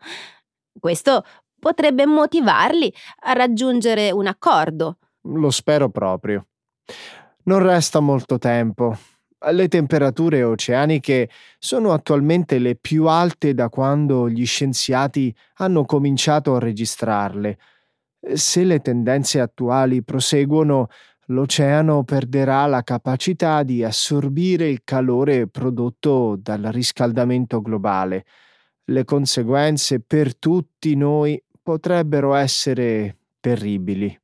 Questo 0.77 1.23
potrebbe 1.57 2.05
motivarli 2.05 2.93
a 3.21 3.31
raggiungere 3.31 4.11
un 4.11 4.27
accordo. 4.27 4.97
Lo 5.21 5.51
spero 5.51 5.87
proprio. 5.87 6.45
Non 7.45 7.59
resta 7.59 7.99
molto 7.99 8.37
tempo. 8.37 8.97
Le 9.51 9.67
temperature 9.67 10.43
oceaniche 10.43 11.29
sono 11.59 11.91
attualmente 11.91 12.59
le 12.59 12.75
più 12.75 13.07
alte 13.07 13.53
da 13.53 13.67
quando 13.67 14.29
gli 14.29 14.45
scienziati 14.45 15.35
hanno 15.55 15.83
cominciato 15.83 16.55
a 16.55 16.59
registrarle 16.59 17.57
se 18.33 18.63
le 18.63 18.79
tendenze 18.79 19.39
attuali 19.39 20.03
proseguono, 20.03 20.87
l'oceano 21.27 22.03
perderà 22.03 22.65
la 22.65 22.81
capacità 22.81 23.63
di 23.63 23.83
assorbire 23.83 24.69
il 24.69 24.81
calore 24.83 25.47
prodotto 25.47 26.37
dal 26.39 26.61
riscaldamento 26.71 27.61
globale. 27.61 28.25
Le 28.85 29.03
conseguenze 29.03 29.99
per 29.99 30.37
tutti 30.37 30.95
noi 30.95 31.41
potrebbero 31.61 32.33
essere 32.33 33.17
terribili. 33.39 34.17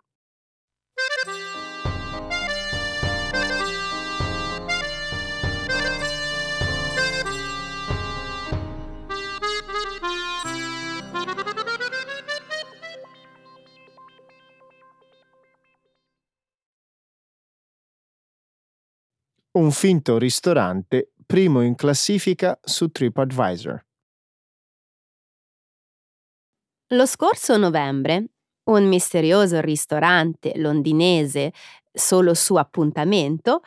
Un 19.52 19.72
finto 19.72 20.20
ristorante 20.20 21.14
primo 21.26 21.62
in 21.62 21.76
classifica 21.76 22.60
su 22.62 22.90
TripAdvisor. 22.90 23.84
Lo 26.92 27.06
scorso 27.06 27.58
novembre, 27.58 28.26
un 28.70 28.88
misterioso 28.88 29.60
ristorante 29.60 30.54
londinese 30.56 31.52
solo 31.92 32.34
su 32.36 32.56
appuntamento 32.56 33.62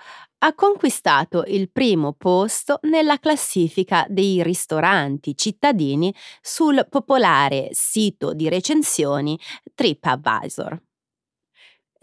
ha 0.45 0.55
conquistato 0.55 1.45
il 1.47 1.71
primo 1.71 2.13
posto 2.13 2.79
nella 2.83 3.19
classifica 3.19 4.07
dei 4.09 4.43
ristoranti 4.43 5.37
cittadini 5.37 6.15
sul 6.41 6.87
popolare 6.89 7.69
sito 7.73 8.35
di 8.35 8.49
recensioni 8.49 9.39
TripAdvisor. 9.75 10.81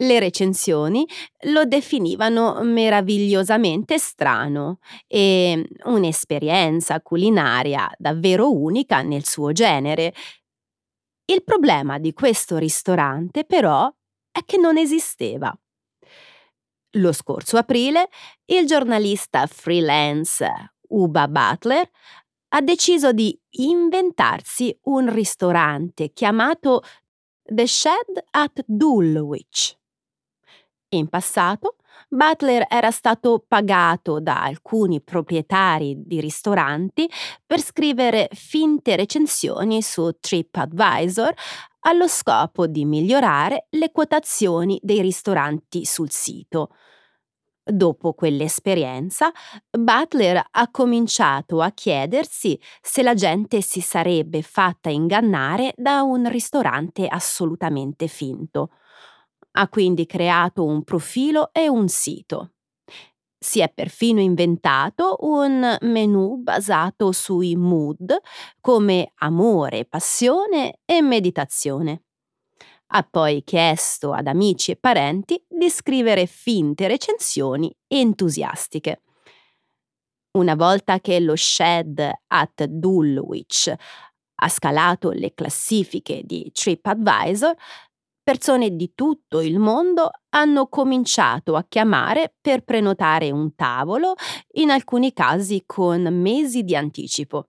Le 0.02 0.20
recensioni 0.20 1.06
lo 1.48 1.66
definivano 1.66 2.64
meravigliosamente 2.64 3.98
strano 3.98 4.80
e 5.08 5.68
un'esperienza 5.86 7.02
culinaria 7.02 7.90
davvero 7.98 8.50
unica 8.54 9.02
nel 9.02 9.26
suo 9.26 9.52
genere. 9.52 10.14
Il 11.26 11.44
problema 11.44 12.00
di 12.00 12.14
questo 12.14 12.58
ristorante, 12.58 13.44
però, 13.44 13.94
è 14.32 14.40
che 14.46 14.58
non 14.58 14.78
esisteva. 14.78 15.54
Lo 16.94 17.12
scorso 17.12 17.58
aprile 17.58 18.10
il 18.46 18.66
giornalista 18.66 19.46
freelance 19.48 20.76
Uba 20.90 21.28
Butler 21.28 21.88
ha 22.52 22.62
deciso 22.62 23.12
di 23.12 23.38
inventarsi 23.58 24.76
un 24.84 25.14
ristorante 25.14 26.14
chiamato 26.14 26.82
The 27.44 27.68
Shed 27.68 28.24
at 28.32 28.64
Dulwich 28.66 29.79
in 30.90 31.08
passato, 31.08 31.76
Butler 32.08 32.66
era 32.70 32.92
stato 32.92 33.44
pagato 33.48 34.20
da 34.20 34.42
alcuni 34.44 35.02
proprietari 35.02 35.96
di 36.06 36.20
ristoranti 36.20 37.10
per 37.46 37.60
scrivere 37.62 38.30
finte 38.34 38.96
recensioni 38.96 39.82
su 39.82 40.10
TripAdvisor 40.20 41.34
allo 41.82 42.08
scopo 42.08 42.68
di 42.68 42.86
migliorare 42.86 43.68
le 43.72 43.92
quotazioni 43.92 44.80
dei 44.82 45.02
ristoranti 45.02 45.86
sul 45.86 46.10
sito. 46.10 46.70
Dopo 47.64 48.14
quell'esperienza, 48.14 49.32
Butler 49.70 50.44
ha 50.50 50.70
cominciato 50.72 51.62
a 51.62 51.70
chiedersi 51.72 52.60
se 52.82 53.04
la 53.04 53.14
gente 53.14 53.62
si 53.62 53.80
sarebbe 53.82 54.42
fatta 54.42 54.90
ingannare 54.90 55.74
da 55.78 56.02
un 56.02 56.28
ristorante 56.30 57.06
assolutamente 57.08 58.08
finto. 58.08 58.72
Ha 59.60 59.68
quindi 59.68 60.06
creato 60.06 60.64
un 60.64 60.86
profilo 60.86 61.52
e 61.52 61.68
un 61.68 61.90
sito. 61.90 62.54
Si 63.38 63.60
è 63.60 63.70
perfino 63.70 64.22
inventato 64.22 65.18
un 65.20 65.78
menu 65.82 66.38
basato 66.38 67.12
sui 67.12 67.58
mood 67.58 68.18
come 68.62 69.12
amore, 69.16 69.84
passione 69.84 70.80
e 70.86 71.02
meditazione. 71.02 72.04
Ha 72.92 73.04
poi 73.04 73.44
chiesto 73.44 74.14
ad 74.14 74.28
amici 74.28 74.72
e 74.72 74.78
parenti 74.78 75.44
di 75.46 75.70
scrivere 75.70 76.26
finte 76.26 76.88
recensioni 76.88 77.70
entusiastiche. 77.88 79.02
Una 80.38 80.56
volta 80.56 81.02
che 81.02 81.20
lo 81.20 81.36
shed 81.36 82.00
at 82.28 82.64
Dulwich 82.64 83.76
ha 84.42 84.48
scalato 84.48 85.12
le 85.12 85.34
classifiche 85.34 86.22
di 86.24 86.50
TripAdvisor, 86.54 87.54
persone 88.30 88.76
di 88.76 88.92
tutto 88.94 89.42
il 89.42 89.58
mondo 89.58 90.12
hanno 90.36 90.68
cominciato 90.68 91.56
a 91.56 91.66
chiamare 91.68 92.36
per 92.40 92.64
prenotare 92.64 93.32
un 93.32 93.56
tavolo, 93.56 94.14
in 94.58 94.70
alcuni 94.70 95.14
casi 95.14 95.64
con 95.66 96.04
mesi 96.14 96.62
di 96.62 96.76
anticipo. 96.76 97.48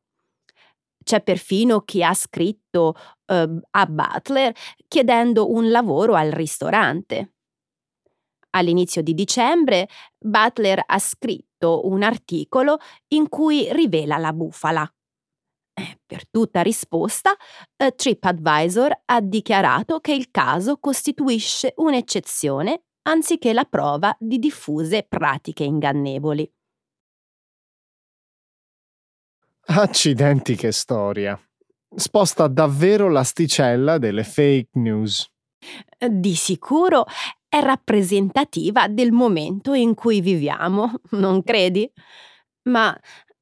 C'è 1.05 1.21
perfino 1.21 1.83
chi 1.83 2.03
ha 2.03 2.15
scritto 2.15 2.95
uh, 3.27 3.61
a 3.73 3.87
Butler 3.87 4.57
chiedendo 4.89 5.53
un 5.53 5.69
lavoro 5.69 6.15
al 6.15 6.31
ristorante. 6.31 7.35
All'inizio 8.53 9.03
di 9.03 9.13
dicembre 9.13 9.87
Butler 10.19 10.83
ha 10.87 10.99
scritto 10.99 11.87
un 11.89 12.03
articolo 12.03 12.79
in 13.09 13.29
cui 13.29 13.71
rivela 13.71 14.17
la 14.17 14.33
bufala. 14.33 14.91
Eh, 15.81 15.99
per 16.05 16.29
tutta 16.29 16.61
risposta, 16.61 17.35
eh, 17.77 17.95
TripAdvisor 17.95 19.03
ha 19.07 19.21
dichiarato 19.23 19.99
che 20.01 20.13
il 20.13 20.31
caso 20.31 20.77
costituisce 20.77 21.73
un'eccezione 21.77 22.83
anziché 23.05 23.55
la 23.55 23.65
prova 23.65 24.15
di 24.19 24.39
diffuse 24.39 25.07
pratiche 25.09 25.65
ingannevoli. 25.65 26.51
Accidenti 29.69 30.55
che 30.55 30.71
storia. 30.71 31.41
Sposta 31.95 32.47
davvero 32.47 33.09
l'asticella 33.09 33.97
delle 33.97 34.25
fake 34.25 34.71
news. 34.75 35.27
Di 35.97 36.35
sicuro 36.35 37.07
è 37.49 37.61
rappresentativa 37.61 38.87
del 38.87 39.13
momento 39.13 39.73
in 39.73 39.95
cui 39.95 40.21
viviamo, 40.21 40.93
non 41.13 41.43
credi? 41.43 41.91
Ma 42.69 42.95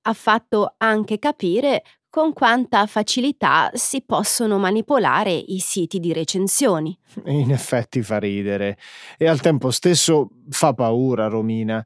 ha 0.02 0.12
fatto 0.12 0.74
anche 0.78 1.18
capire 1.18 1.82
con 2.10 2.32
quanta 2.32 2.86
facilità 2.86 3.70
si 3.74 4.02
possono 4.02 4.58
manipolare 4.58 5.32
i 5.32 5.58
siti 5.58 5.98
di 5.98 6.12
recensioni. 6.12 6.98
In 7.26 7.50
effetti 7.50 8.02
fa 8.02 8.18
ridere 8.18 8.78
e 9.16 9.28
al 9.28 9.40
tempo 9.40 9.70
stesso 9.70 10.30
fa 10.48 10.72
paura, 10.72 11.28
Romina. 11.28 11.84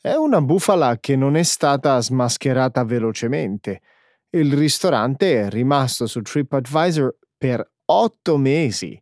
È 0.00 0.14
una 0.14 0.40
bufala 0.40 0.98
che 0.98 1.14
non 1.14 1.36
è 1.36 1.42
stata 1.42 2.00
smascherata 2.00 2.84
velocemente. 2.84 3.82
Il 4.30 4.54
ristorante 4.54 5.42
è 5.42 5.50
rimasto 5.50 6.06
su 6.06 6.22
TripAdvisor 6.22 7.16
per 7.36 7.68
otto 7.84 8.36
mesi. 8.36 9.00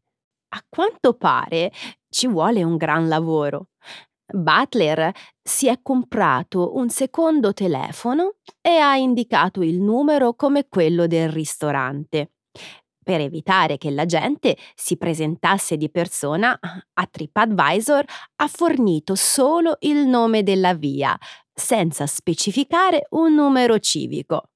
A 0.50 0.64
quanto 0.68 1.14
pare 1.14 1.70
ci 2.08 2.26
vuole 2.26 2.64
un 2.64 2.76
gran 2.76 3.06
lavoro. 3.06 3.68
Butler 4.32 5.12
si 5.42 5.68
è 5.68 5.80
comprato 5.82 6.76
un 6.76 6.90
secondo 6.90 7.52
telefono 7.52 8.34
e 8.60 8.76
ha 8.78 8.96
indicato 8.96 9.62
il 9.62 9.80
numero 9.80 10.34
come 10.34 10.68
quello 10.68 11.06
del 11.06 11.30
ristorante. 11.30 12.32
Per 13.02 13.20
evitare 13.20 13.78
che 13.78 13.90
la 13.90 14.04
gente 14.04 14.54
si 14.74 14.98
presentasse 14.98 15.78
di 15.78 15.90
persona, 15.90 16.58
a 16.60 17.06
TripAdvisor 17.06 18.04
ha 18.36 18.46
fornito 18.48 19.14
solo 19.14 19.76
il 19.80 20.06
nome 20.06 20.42
della 20.42 20.74
via, 20.74 21.16
senza 21.54 22.06
specificare 22.06 23.06
un 23.10 23.32
numero 23.32 23.78
civico. 23.78 24.50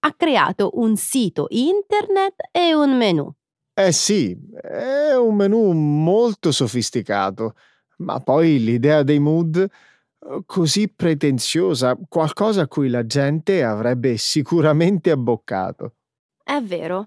Ha 0.00 0.14
creato 0.16 0.70
un 0.74 0.96
sito 0.96 1.46
internet 1.50 2.48
e 2.50 2.74
un 2.74 2.96
menu. 2.96 3.32
Eh 3.72 3.92
sì, 3.92 4.36
è 4.60 5.14
un 5.14 5.36
menu 5.36 5.70
molto 5.72 6.50
sofisticato. 6.50 7.54
Ma 7.96 8.20
poi 8.20 8.58
l'idea 8.62 9.02
dei 9.02 9.18
mood 9.18 9.56
eh, 9.56 10.42
così 10.44 10.88
pretenziosa, 10.88 11.98
qualcosa 12.08 12.62
a 12.62 12.68
cui 12.68 12.88
la 12.88 13.06
gente 13.06 13.62
avrebbe 13.62 14.16
sicuramente 14.16 15.10
abboccato. 15.10 15.94
È 16.42 16.60
vero, 16.60 17.06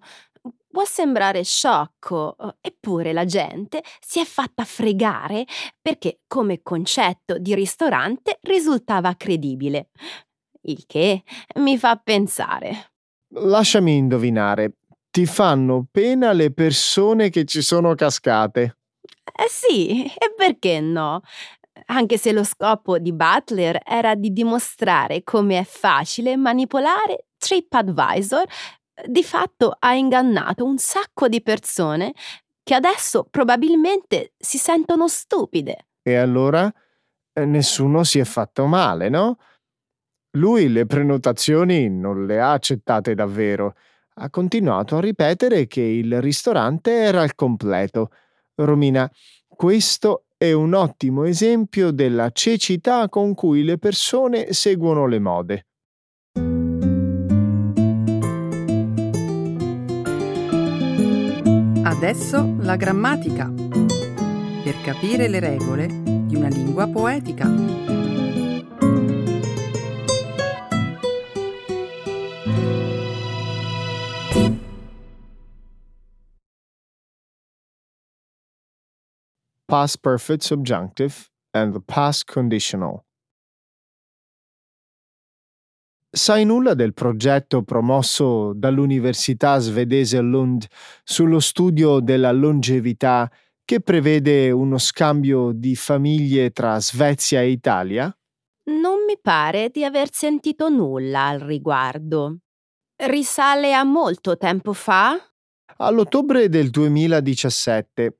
può 0.67 0.84
sembrare 0.86 1.43
sciocco, 1.43 2.36
eh, 2.38 2.56
eppure 2.62 3.13
la 3.13 3.25
gente 3.25 3.84
si 3.99 4.19
è 4.19 4.25
fatta 4.25 4.63
fregare 4.63 5.45
perché 5.82 6.21
come 6.28 6.62
concetto 6.62 7.38
di 7.38 7.54
ristorante 7.56 8.39
risultava 8.41 9.13
credibile. 9.15 9.89
Il 10.62 10.86
che 10.86 11.23
mi 11.56 11.78
fa 11.78 11.95
pensare. 11.97 12.91
Lasciami 13.36 13.95
indovinare, 13.95 14.78
ti 15.10 15.25
fanno 15.25 15.88
pena 15.89 16.32
le 16.34 16.52
persone 16.52 17.30
che 17.30 17.45
ci 17.45 17.62
sono 17.62 17.95
cascate. 17.95 18.78
Eh 19.41 19.47
sì, 19.47 20.04
e 20.04 20.34
perché 20.36 20.82
no? 20.82 21.21
Anche 21.86 22.17
se 22.17 22.34
lo 22.34 22.43
scopo 22.43 22.99
di 22.99 23.13
Butler 23.13 23.80
era 23.86 24.13
di 24.13 24.34
dimostrare 24.34 25.23
come 25.23 25.60
è 25.60 25.63
facile 25.63 26.36
manipolare 26.36 27.28
TripAdvisor, 27.38 28.43
di 29.06 29.23
fatto 29.23 29.73
ha 29.80 29.93
ingannato 29.93 30.65
un 30.65 30.78
sacco 30.78 31.30
di 31.30 31.41
persone 31.41 32.13
che 32.63 32.75
adesso 32.75 33.28
probabilmente 33.32 34.34
si 34.38 34.58
sentono 34.58 35.08
stupide. 35.08 35.88
E 36.02 36.15
allora 36.15 36.69
eh, 37.32 37.45
nessuno 37.45 38.04
si 38.04 38.19
è 38.19 38.25
fatto 38.25 38.65
male, 38.65 39.08
no? 39.08 39.38
Lui 40.32 40.67
le 40.67 40.86
prenotazioni 40.86 41.89
non 41.89 42.25
le 42.25 42.41
ha 42.41 42.52
accettate 42.52 43.15
davvero. 43.15 43.75
Ha 44.15 44.30
continuato 44.30 44.97
a 44.97 45.02
ripetere 45.02 45.65
che 45.67 45.82
il 45.82 46.21
ristorante 46.21 46.91
era 46.91 47.21
al 47.21 47.36
completo 47.36 48.10
Romina, 48.65 49.10
questo 49.48 50.26
è 50.38 50.52
un 50.52 50.74
ottimo 50.74 51.24
esempio 51.24 51.91
della 51.91 52.30
cecità 52.32 53.10
con 53.10 53.34
cui 53.34 53.63
le 53.63 53.78
persone 53.78 54.54
seguono 54.54 55.06
le 55.06 55.19
mode. 55.19 55.65
Adesso 61.84 62.56
la 62.60 62.76
grammatica. 62.78 63.52
Per 64.63 64.82
capire 64.84 65.28
le 65.28 65.39
regole 65.39 65.88
di 65.88 66.36
una 66.36 66.48
lingua 66.48 66.88
poetica. 66.88 67.88
Past 79.69 79.99
perfect 80.01 80.41
subjunctive 80.41 81.29
and 81.53 81.73
the 81.73 81.79
past 81.79 82.25
conditional. 82.25 83.05
Sai 86.12 86.43
nulla 86.43 86.73
del 86.73 86.93
progetto 86.93 87.62
promosso 87.62 88.53
dall'Università 88.53 89.60
svedese 89.60 90.19
Lund 90.21 90.65
sullo 91.03 91.39
studio 91.39 91.99
della 91.99 92.32
longevità 92.32 93.32
che 93.63 93.79
prevede 93.79 94.49
uno 94.49 94.79
scambio 94.79 95.51
di 95.51 95.75
famiglie 95.75 96.49
tra 96.49 96.79
Svezia 96.79 97.41
e 97.41 97.51
Italia? 97.51 98.12
Non 98.71 99.05
mi 99.05 99.19
pare 99.21 99.69
di 99.69 99.84
aver 99.84 100.12
sentito 100.12 100.69
nulla 100.69 101.27
al 101.27 101.41
riguardo. 101.41 102.39
Risale 102.95 103.75
a 103.75 103.84
molto 103.84 104.36
tempo 104.36 104.73
fa? 104.73 105.15
All'ottobre 105.77 106.49
del 106.49 106.71
2017 106.71 108.17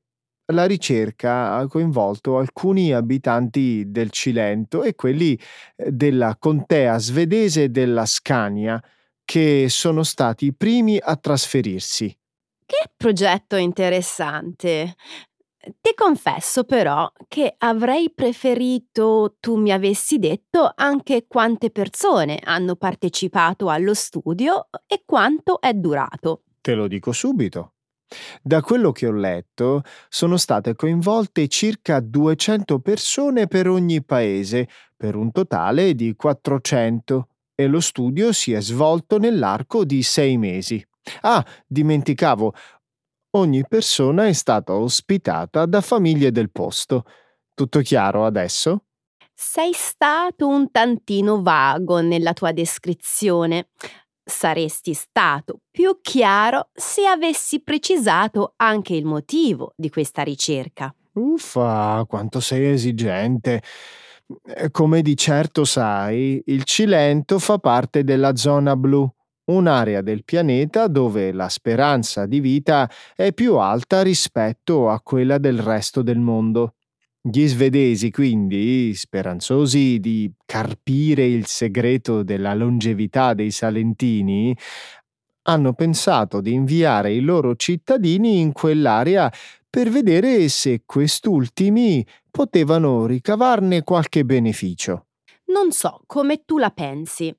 la 0.52 0.66
ricerca 0.66 1.56
ha 1.56 1.68
coinvolto 1.68 2.38
alcuni 2.38 2.94
abitanti 2.94 3.84
del 3.88 4.12
Cilento 4.12 4.84
e 4.84 4.96
quelli 4.96 5.40
eh, 5.76 5.92
della 5.92 6.36
contea 6.38 6.98
svedese 6.98 7.70
della 7.70 8.06
Scania, 8.06 8.82
che 9.26 9.68
sono 9.70 10.04
stati 10.04 10.46
i 10.46 10.54
primi 10.54 10.98
a 11.00 11.16
trasferirsi. 11.16 12.16
Che 12.66 12.92
progetto 12.96 13.56
interessante! 13.56 14.96
Ti 15.60 15.94
confesso 15.94 16.64
però 16.64 17.12
che 17.28 17.54
avrei 17.58 18.12
preferito 18.14 19.36
tu 19.42 19.58
mi 19.58 19.72
avessi 19.72 20.18
detto 20.18 20.72
anche 20.74 21.26
quante 21.28 21.70
persone 21.70 22.40
hanno 22.42 22.76
partecipato 22.76 23.70
allo 23.70 23.94
studio 23.94 24.68
e 24.88 25.04
quanto 25.06 25.60
è 25.60 25.74
durato. 25.74 26.44
Te 26.62 26.74
lo 26.74 26.88
dico 26.88 27.12
subito. 27.12 27.74
Da 28.42 28.62
quello 28.62 28.92
che 28.92 29.08
ho 29.08 29.12
letto, 29.12 29.84
sono 30.08 30.38
state 30.38 30.76
coinvolte 30.76 31.48
circa 31.48 32.00
200 32.00 32.80
persone 32.80 33.48
per 33.48 33.68
ogni 33.68 34.04
paese, 34.04 34.68
per 34.96 35.16
un 35.16 35.32
totale 35.32 35.94
di 35.94 36.16
400, 36.16 37.28
e 37.56 37.68
lo 37.68 37.80
studio 37.80 38.32
si 38.32 38.54
è 38.54 38.62
svolto 38.62 39.18
nell'arco 39.18 39.84
di 39.84 40.02
sei 40.02 40.38
mesi. 40.38 40.84
Ah, 41.22 41.46
dimenticavo, 41.68 42.54
ogni 43.32 43.66
persona 43.68 44.28
è 44.28 44.34
stata 44.34 44.74
ospitata 44.74 45.66
da 45.66 45.82
famiglie 45.82 46.32
del 46.32 46.52
posto. 46.52 47.04
Tutto 47.54 47.82
chiaro 47.82 48.26
adesso? 48.26 48.86
Sei 49.34 49.72
stato 49.74 50.48
un 50.48 50.70
tantino 50.70 51.42
vago 51.42 52.02
nella 52.02 52.34
tua 52.34 52.52
descrizione 52.52 53.70
saresti 54.30 54.94
stato 54.94 55.60
più 55.70 56.00
chiaro 56.02 56.70
se 56.74 57.06
avessi 57.06 57.62
precisato 57.62 58.54
anche 58.58 58.94
il 58.94 59.06
motivo 59.06 59.74
di 59.76 59.90
questa 59.90 60.22
ricerca. 60.22 60.94
Uffa, 61.14 62.06
quanto 62.08 62.40
sei 62.40 62.72
esigente. 62.72 63.62
Eh, 64.46 64.72
come 64.72 65.02
di 65.02 65.18
certo 65.18 65.66
sai, 65.66 66.42
il 66.46 66.64
Cilento 66.64 67.40
fa 67.40 67.58
parte 67.58 68.04
della 68.04 68.36
zona 68.36 68.76
blu, 68.76 69.12
un'area 69.46 70.02
del 70.02 70.24
pianeta 70.24 70.88
dove 70.88 71.32
la 71.32 71.50
speranza 71.50 72.26
di 72.28 72.40
vita 72.40 72.90
è 73.16 73.34
più 73.34 73.58
alta 73.58 74.04
rispetto 74.04 74.90
a 74.90 75.02
quella 75.02 75.40
del 75.40 75.60
resto 75.60 76.02
del 76.04 76.20
mondo. 76.20 76.76
Gli 77.32 77.46
svedesi, 77.46 78.10
quindi, 78.10 78.92
speranzosi 78.96 80.00
di 80.00 80.32
carpire 80.48 81.28
il 81.28 81.46
segreto 81.46 82.24
della 82.24 82.56
longevità 82.56 83.36
dei 83.36 83.52
salentini, 83.52 84.58
hanno 85.44 85.74
pensato 85.74 86.42
di 86.42 86.54
inviare 86.54 87.14
i 87.14 87.20
loro 87.20 87.56
cittadini 87.56 88.40
in 88.40 88.52
quell'area 88.52 89.32
per 89.70 89.90
vedere 89.90 90.50
se 90.50 90.82
quest'ultimi 90.88 92.04
potevano 92.32 93.06
ricavarne 93.06 93.84
qualche 93.84 94.26
beneficio. 94.26 95.06
Non 95.54 95.72
so 95.72 96.02
come 96.08 96.46
tu 96.46 96.58
la 96.58 96.72
pensi, 96.72 97.32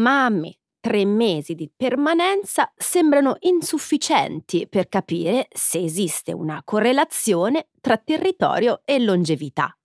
ma 0.00 0.24
a 0.24 0.30
me 0.30 0.56
tre 0.88 1.04
mesi 1.04 1.54
di 1.54 1.70
permanenza 1.76 2.72
sembrano 2.74 3.36
insufficienti 3.40 4.66
per 4.70 4.88
capire 4.88 5.46
se 5.50 5.80
esiste 5.80 6.32
una 6.32 6.62
correlazione 6.64 7.66
tra 7.78 7.98
territorio 7.98 8.80
e 8.86 8.98
longevità. 8.98 9.76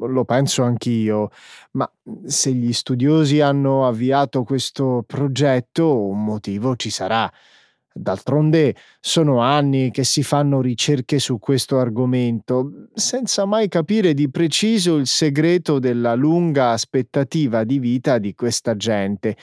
Lo 0.00 0.24
penso 0.24 0.64
anch'io, 0.64 1.30
ma 1.72 1.88
se 2.24 2.50
gli 2.50 2.72
studiosi 2.72 3.40
hanno 3.40 3.86
avviato 3.86 4.42
questo 4.42 5.04
progetto, 5.06 5.96
un 5.96 6.24
motivo 6.24 6.74
ci 6.74 6.90
sarà. 6.90 7.32
D'altronde 7.92 8.74
sono 9.00 9.40
anni 9.40 9.92
che 9.92 10.02
si 10.02 10.24
fanno 10.24 10.60
ricerche 10.60 11.20
su 11.20 11.38
questo 11.38 11.78
argomento, 11.78 12.88
senza 12.94 13.44
mai 13.44 13.68
capire 13.68 14.12
di 14.12 14.28
preciso 14.28 14.96
il 14.96 15.06
segreto 15.06 15.78
della 15.78 16.14
lunga 16.14 16.70
aspettativa 16.70 17.62
di 17.62 17.78
vita 17.78 18.18
di 18.18 18.34
questa 18.34 18.76
gente. 18.76 19.36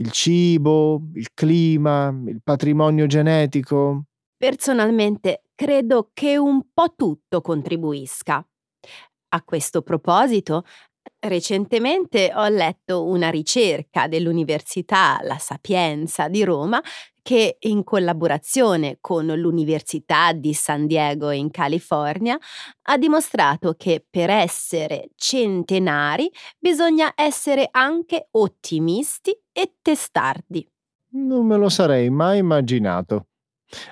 Il 0.00 0.12
cibo, 0.12 1.02
il 1.12 1.28
clima, 1.34 2.08
il 2.26 2.40
patrimonio 2.42 3.06
genetico. 3.06 4.04
Personalmente 4.34 5.42
credo 5.54 6.10
che 6.14 6.38
un 6.38 6.72
po' 6.72 6.94
tutto 6.96 7.42
contribuisca. 7.42 8.42
A 9.32 9.42
questo 9.44 9.82
proposito, 9.82 10.64
recentemente 11.18 12.32
ho 12.34 12.48
letto 12.48 13.04
una 13.04 13.28
ricerca 13.28 14.08
dell'Università 14.08 15.20
La 15.22 15.36
Sapienza 15.36 16.28
di 16.28 16.44
Roma 16.44 16.80
che 17.22 17.56
in 17.60 17.84
collaborazione 17.84 18.98
con 19.00 19.26
l'Università 19.26 20.32
di 20.32 20.54
San 20.54 20.86
Diego 20.86 21.30
in 21.30 21.50
California 21.50 22.38
ha 22.82 22.96
dimostrato 22.98 23.74
che 23.74 24.04
per 24.08 24.30
essere 24.30 25.10
centenari 25.16 26.30
bisogna 26.58 27.12
essere 27.14 27.68
anche 27.70 28.28
ottimisti 28.32 29.36
e 29.52 29.74
testardi. 29.82 30.66
Non 31.12 31.46
me 31.46 31.56
lo 31.56 31.68
sarei 31.68 32.08
mai 32.10 32.38
immaginato. 32.38 33.26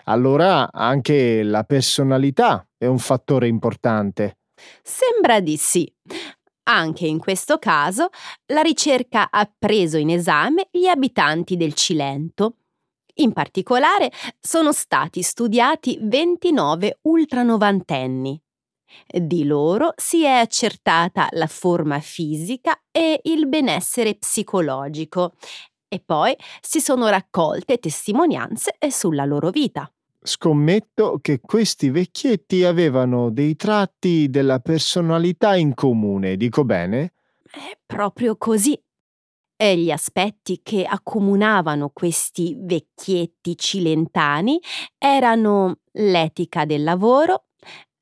Allora 0.05 0.71
anche 0.73 1.43
la 1.43 1.65
personalità 1.65 2.67
è 2.77 2.87
un 2.87 2.99
fattore 2.99 3.49
importante. 3.49 4.39
Sembra 4.83 5.41
di 5.41 5.57
sì. 5.57 5.91
Anche 6.65 7.07
in 7.07 7.19
questo 7.19 7.59
caso 7.59 8.11
la 8.47 8.61
ricerca 8.61 9.31
ha 9.31 9.51
preso 9.59 9.97
in 9.97 10.11
esame 10.11 10.69
gli 10.71 10.87
abitanti 10.87 11.57
del 11.57 11.75
Cilento. 11.75 12.57
In 13.21 13.33
particolare 13.33 14.13
sono 14.39 14.73
stati 14.73 15.23
studiati 15.23 15.99
29 16.01 16.99
ultranovantenni. 17.03 18.41
Di 19.07 19.45
loro 19.45 19.93
si 19.97 20.23
è 20.23 20.31
accertata 20.31 21.29
la 21.33 21.49
forma 21.49 21.99
fisica 21.99 22.81
e 22.93 23.21
il 23.25 23.49
benessere 23.49 24.15
psicologico 24.15 25.33
e 25.89 26.01
poi 26.05 26.37
si 26.61 26.81
sono 26.81 27.09
raccolte 27.09 27.79
testimonianze 27.79 28.77
sulla 28.89 29.25
loro 29.25 29.51
vita. 29.51 29.91
Scommetto 30.23 31.19
che 31.21 31.41
questi 31.41 31.91
vecchietti 31.91 32.63
avevano 32.65 33.31
dei 33.31 33.57
tratti 33.57 34.31
della 34.31 34.61
personalità 34.61 35.57
in 35.57 35.75
comune, 35.75 36.37
dico 36.37 36.65
bene? 36.65 37.15
È 37.51 37.77
proprio 37.85 38.37
così. 38.37 38.81
Gli 39.61 39.91
aspetti 39.91 40.61
che 40.63 40.85
accomunavano 40.85 41.91
questi 41.93 42.57
vecchietti 42.57 43.57
cilentani 43.57 44.61
erano 44.97 45.79
l'etica 45.95 46.65
del 46.65 46.85
lavoro, 46.85 47.47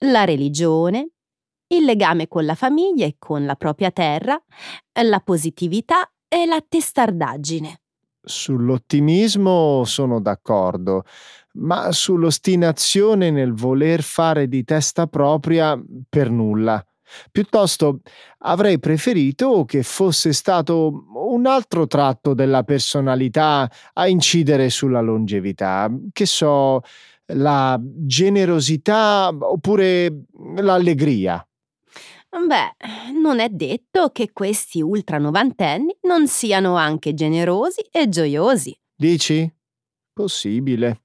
la 0.00 0.24
religione, 0.24 1.12
il 1.68 1.84
legame 1.84 2.28
con 2.28 2.44
la 2.44 2.54
famiglia 2.54 3.06
e 3.06 3.16
con 3.18 3.46
la 3.46 3.54
propria 3.54 3.90
terra, 3.90 4.38
la 5.02 5.20
positività 5.20 6.12
e 6.28 6.44
la 6.44 6.62
testardaggine. 6.66 7.80
Sull'ottimismo 8.20 9.84
sono 9.84 10.20
d'accordo, 10.20 11.04
ma 11.54 11.90
sull'ostinazione 11.90 13.30
nel 13.30 13.54
voler 13.54 14.02
fare 14.02 14.46
di 14.46 14.62
testa 14.62 15.06
propria 15.06 15.80
per 16.06 16.28
nulla. 16.30 16.84
Piuttosto 17.30 18.00
avrei 18.38 18.78
preferito 18.78 19.64
che 19.64 19.84
fosse 19.84 20.32
stato 20.32 21.04
un 21.37 21.46
altro 21.46 21.87
tratto 21.87 22.35
della 22.35 22.62
personalità 22.64 23.70
a 23.92 24.09
incidere 24.09 24.70
sulla 24.70 25.01
longevità, 25.01 25.90
che 26.12 26.27
so, 26.27 26.81
la 27.35 27.79
generosità 27.81 29.29
oppure 29.29 30.25
l'allegria. 30.57 31.46
Beh, 32.31 32.77
non 33.20 33.38
è 33.38 33.49
detto 33.49 34.11
che 34.11 34.31
questi 34.33 34.83
ultranovantenni 34.83 35.96
non 36.03 36.27
siano 36.27 36.77
anche 36.77 37.14
generosi 37.14 37.81
e 37.90 38.09
gioiosi. 38.09 38.77
Dici? 38.94 39.51
Possibile. 40.12 41.03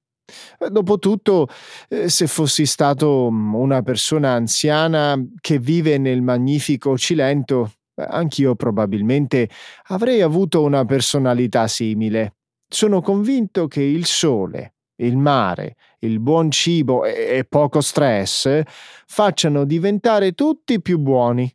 Eh, 0.59 0.69
dopotutto, 0.69 1.47
eh, 1.89 2.09
se 2.09 2.27
fossi 2.27 2.65
stato 2.65 3.29
mm, 3.31 3.53
una 3.53 3.81
persona 3.81 4.31
anziana 4.31 5.17
che 5.39 5.59
vive 5.59 5.97
nel 5.97 6.21
magnifico 6.21 6.97
Cilento, 6.97 7.71
anch'io 7.95 8.55
probabilmente 8.55 9.49
avrei 9.87 10.21
avuto 10.21 10.63
una 10.63 10.85
personalità 10.85 11.67
simile. 11.67 12.35
Sono 12.67 13.01
convinto 13.01 13.67
che 13.67 13.81
il 13.81 14.05
sole, 14.05 14.75
il 14.97 15.17
mare, 15.17 15.75
il 15.99 16.19
buon 16.19 16.51
cibo 16.51 17.03
e, 17.05 17.45
poco 17.47 17.81
stress 17.81 18.61
facciano 19.05 19.65
diventare 19.65 20.33
tutti 20.33 20.81
più 20.81 20.97
buoni. 20.99 21.53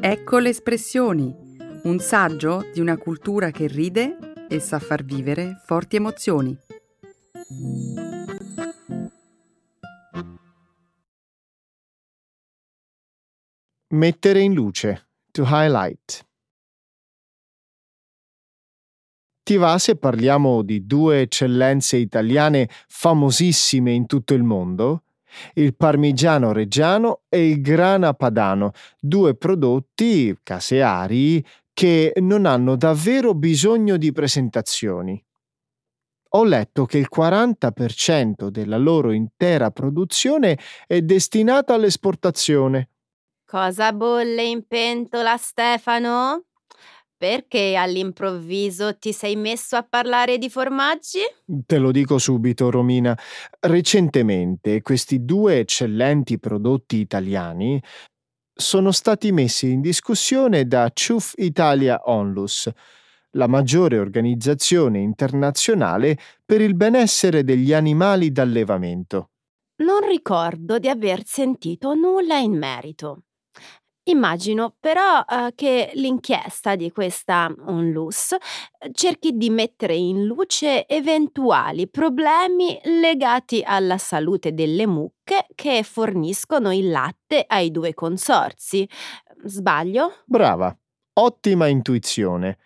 Ecco 0.00 0.38
le 0.38 0.48
espressioni, 0.48 1.34
un 1.82 1.98
saggio 1.98 2.64
di 2.72 2.80
una 2.80 2.96
cultura 2.96 3.50
che 3.50 3.66
ride 3.66 4.16
e 4.48 4.60
sa 4.60 4.78
far 4.78 5.04
vivere 5.04 5.60
forti 5.66 5.96
emozioni. 5.96 6.56
Mettere 13.90 14.40
in 14.40 14.52
luce, 14.52 15.08
to 15.30 15.44
highlight. 15.44 16.22
Ti 19.42 19.56
va 19.56 19.78
se 19.78 19.96
parliamo 19.96 20.60
di 20.60 20.84
due 20.84 21.22
eccellenze 21.22 21.96
italiane 21.96 22.68
famosissime 22.86 23.92
in 23.92 24.04
tutto 24.04 24.34
il 24.34 24.42
mondo? 24.42 25.04
Il 25.54 25.74
parmigiano 25.74 26.52
reggiano 26.52 27.22
e 27.30 27.48
il 27.48 27.62
grana 27.62 28.12
padano, 28.12 28.72
due 29.00 29.34
prodotti 29.34 30.36
caseari 30.42 31.42
che 31.72 32.12
non 32.16 32.44
hanno 32.44 32.76
davvero 32.76 33.32
bisogno 33.32 33.96
di 33.96 34.12
presentazioni. 34.12 35.24
Ho 36.32 36.44
letto 36.44 36.84
che 36.84 36.98
il 36.98 37.08
40% 37.10 38.48
della 38.48 38.76
loro 38.76 39.12
intera 39.12 39.70
produzione 39.70 40.58
è 40.86 41.00
destinata 41.00 41.72
all'esportazione. 41.72 42.90
Cosa 43.50 43.94
bolle 43.94 44.42
in 44.42 44.66
pentola, 44.66 45.38
Stefano? 45.38 46.48
Perché 47.16 47.76
all'improvviso 47.76 48.98
ti 48.98 49.14
sei 49.14 49.36
messo 49.36 49.74
a 49.76 49.82
parlare 49.88 50.36
di 50.36 50.50
formaggi? 50.50 51.20
Te 51.64 51.78
lo 51.78 51.90
dico 51.90 52.18
subito, 52.18 52.68
Romina. 52.68 53.18
Recentemente 53.60 54.82
questi 54.82 55.24
due 55.24 55.60
eccellenti 55.60 56.38
prodotti 56.38 56.98
italiani 56.98 57.82
sono 58.52 58.92
stati 58.92 59.32
messi 59.32 59.70
in 59.70 59.80
discussione 59.80 60.66
da 60.66 60.90
CIUF 60.92 61.32
Italia 61.38 62.02
Onlus, 62.04 62.70
la 63.30 63.46
maggiore 63.46 63.98
organizzazione 63.98 64.98
internazionale 64.98 66.18
per 66.44 66.60
il 66.60 66.74
benessere 66.74 67.44
degli 67.44 67.72
animali 67.72 68.30
d'allevamento. 68.30 69.30
Non 69.76 70.06
ricordo 70.06 70.78
di 70.78 70.90
aver 70.90 71.24
sentito 71.24 71.94
nulla 71.94 72.36
in 72.36 72.58
merito. 72.58 73.22
Immagino 74.08 74.74
però 74.80 75.22
eh, 75.28 75.52
che 75.54 75.90
l'inchiesta 75.94 76.76
di 76.76 76.90
questa 76.90 77.54
ONLUS 77.66 78.32
eh, 78.32 78.90
cerchi 78.92 79.36
di 79.36 79.50
mettere 79.50 79.94
in 79.94 80.24
luce 80.24 80.86
eventuali 80.86 81.88
problemi 81.88 82.80
legati 82.84 83.62
alla 83.62 83.98
salute 83.98 84.54
delle 84.54 84.86
mucche 84.86 85.46
che 85.54 85.82
forniscono 85.82 86.72
il 86.72 86.88
latte 86.88 87.44
ai 87.46 87.70
due 87.70 87.92
consorzi. 87.92 88.88
Sbaglio? 89.44 90.22
Brava, 90.24 90.74
ottima 91.14 91.66
intuizione. 91.66 92.56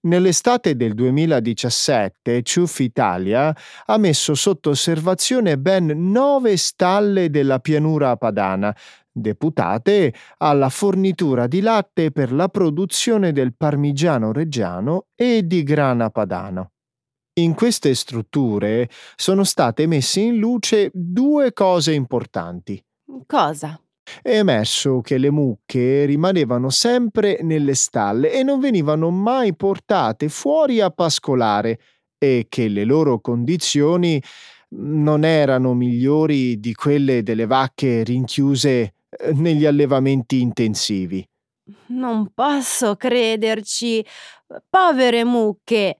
Nell'estate 0.00 0.76
del 0.76 0.94
2017 0.94 2.42
CIUF 2.42 2.78
Italia 2.80 3.54
ha 3.86 3.98
messo 3.98 4.34
sotto 4.34 4.70
osservazione 4.70 5.58
ben 5.58 5.92
nove 6.10 6.56
stalle 6.56 7.30
della 7.30 7.58
pianura 7.58 8.16
padana, 8.16 8.74
deputate 9.20 10.14
alla 10.38 10.68
fornitura 10.68 11.46
di 11.46 11.60
latte 11.60 12.10
per 12.10 12.32
la 12.32 12.48
produzione 12.48 13.32
del 13.32 13.54
parmigiano 13.56 14.32
reggiano 14.32 15.06
e 15.14 15.46
di 15.46 15.62
grana 15.62 16.10
padano. 16.10 16.72
In 17.38 17.54
queste 17.54 17.94
strutture 17.94 18.88
sono 19.14 19.44
state 19.44 19.86
messe 19.86 20.20
in 20.20 20.38
luce 20.38 20.90
due 20.92 21.52
cose 21.52 21.92
importanti. 21.92 22.82
Cosa? 23.26 23.80
È 24.22 24.36
emerso 24.38 25.00
che 25.00 25.18
le 25.18 25.30
mucche 25.30 26.04
rimanevano 26.04 26.70
sempre 26.70 27.38
nelle 27.42 27.74
stalle 27.74 28.32
e 28.32 28.42
non 28.42 28.58
venivano 28.58 29.10
mai 29.10 29.54
portate 29.54 30.28
fuori 30.28 30.80
a 30.80 30.90
pascolare 30.90 31.78
e 32.18 32.46
che 32.48 32.68
le 32.68 32.84
loro 32.84 33.20
condizioni 33.20 34.20
non 34.70 35.24
erano 35.24 35.74
migliori 35.74 36.58
di 36.58 36.74
quelle 36.74 37.22
delle 37.22 37.46
vacche 37.46 38.02
rinchiuse 38.02 38.94
negli 39.34 39.64
allevamenti 39.64 40.40
intensivi. 40.40 41.26
Non 41.88 42.30
posso 42.32 42.96
crederci. 42.96 44.04
Povere 44.68 45.24
mucche. 45.24 45.98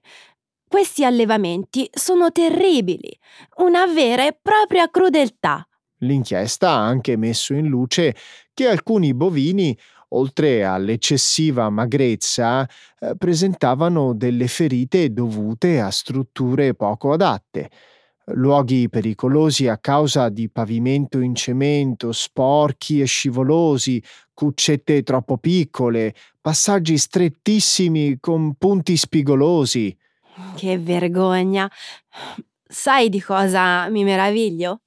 Questi 0.67 1.03
allevamenti 1.03 1.89
sono 1.91 2.31
terribili, 2.31 3.11
una 3.57 3.87
vera 3.87 4.25
e 4.25 4.37
propria 4.39 4.89
crudeltà. 4.89 5.67
L'inchiesta 5.99 6.69
ha 6.69 6.85
anche 6.85 7.17
messo 7.17 7.53
in 7.53 7.67
luce 7.67 8.15
che 8.53 8.67
alcuni 8.67 9.13
bovini, 9.13 9.77
oltre 10.09 10.63
all'eccessiva 10.63 11.69
magrezza, 11.69 12.67
eh, 12.99 13.15
presentavano 13.17 14.13
delle 14.13 14.47
ferite 14.47 15.11
dovute 15.11 15.81
a 15.81 15.89
strutture 15.89 16.73
poco 16.75 17.13
adatte 17.13 17.69
luoghi 18.33 18.89
pericolosi 18.89 19.67
a 19.67 19.77
causa 19.77 20.29
di 20.29 20.49
pavimento 20.49 21.19
in 21.19 21.35
cemento, 21.35 22.11
sporchi 22.11 23.01
e 23.01 23.05
scivolosi, 23.05 24.01
cuccette 24.33 25.03
troppo 25.03 25.37
piccole, 25.37 26.13
passaggi 26.39 26.97
strettissimi 26.97 28.19
con 28.19 28.55
punti 28.55 28.95
spigolosi. 28.97 29.95
Che 30.55 30.77
vergogna! 30.77 31.69
Sai 32.63 33.09
di 33.09 33.21
cosa 33.21 33.89
mi 33.89 34.03
meraviglio? 34.03 34.81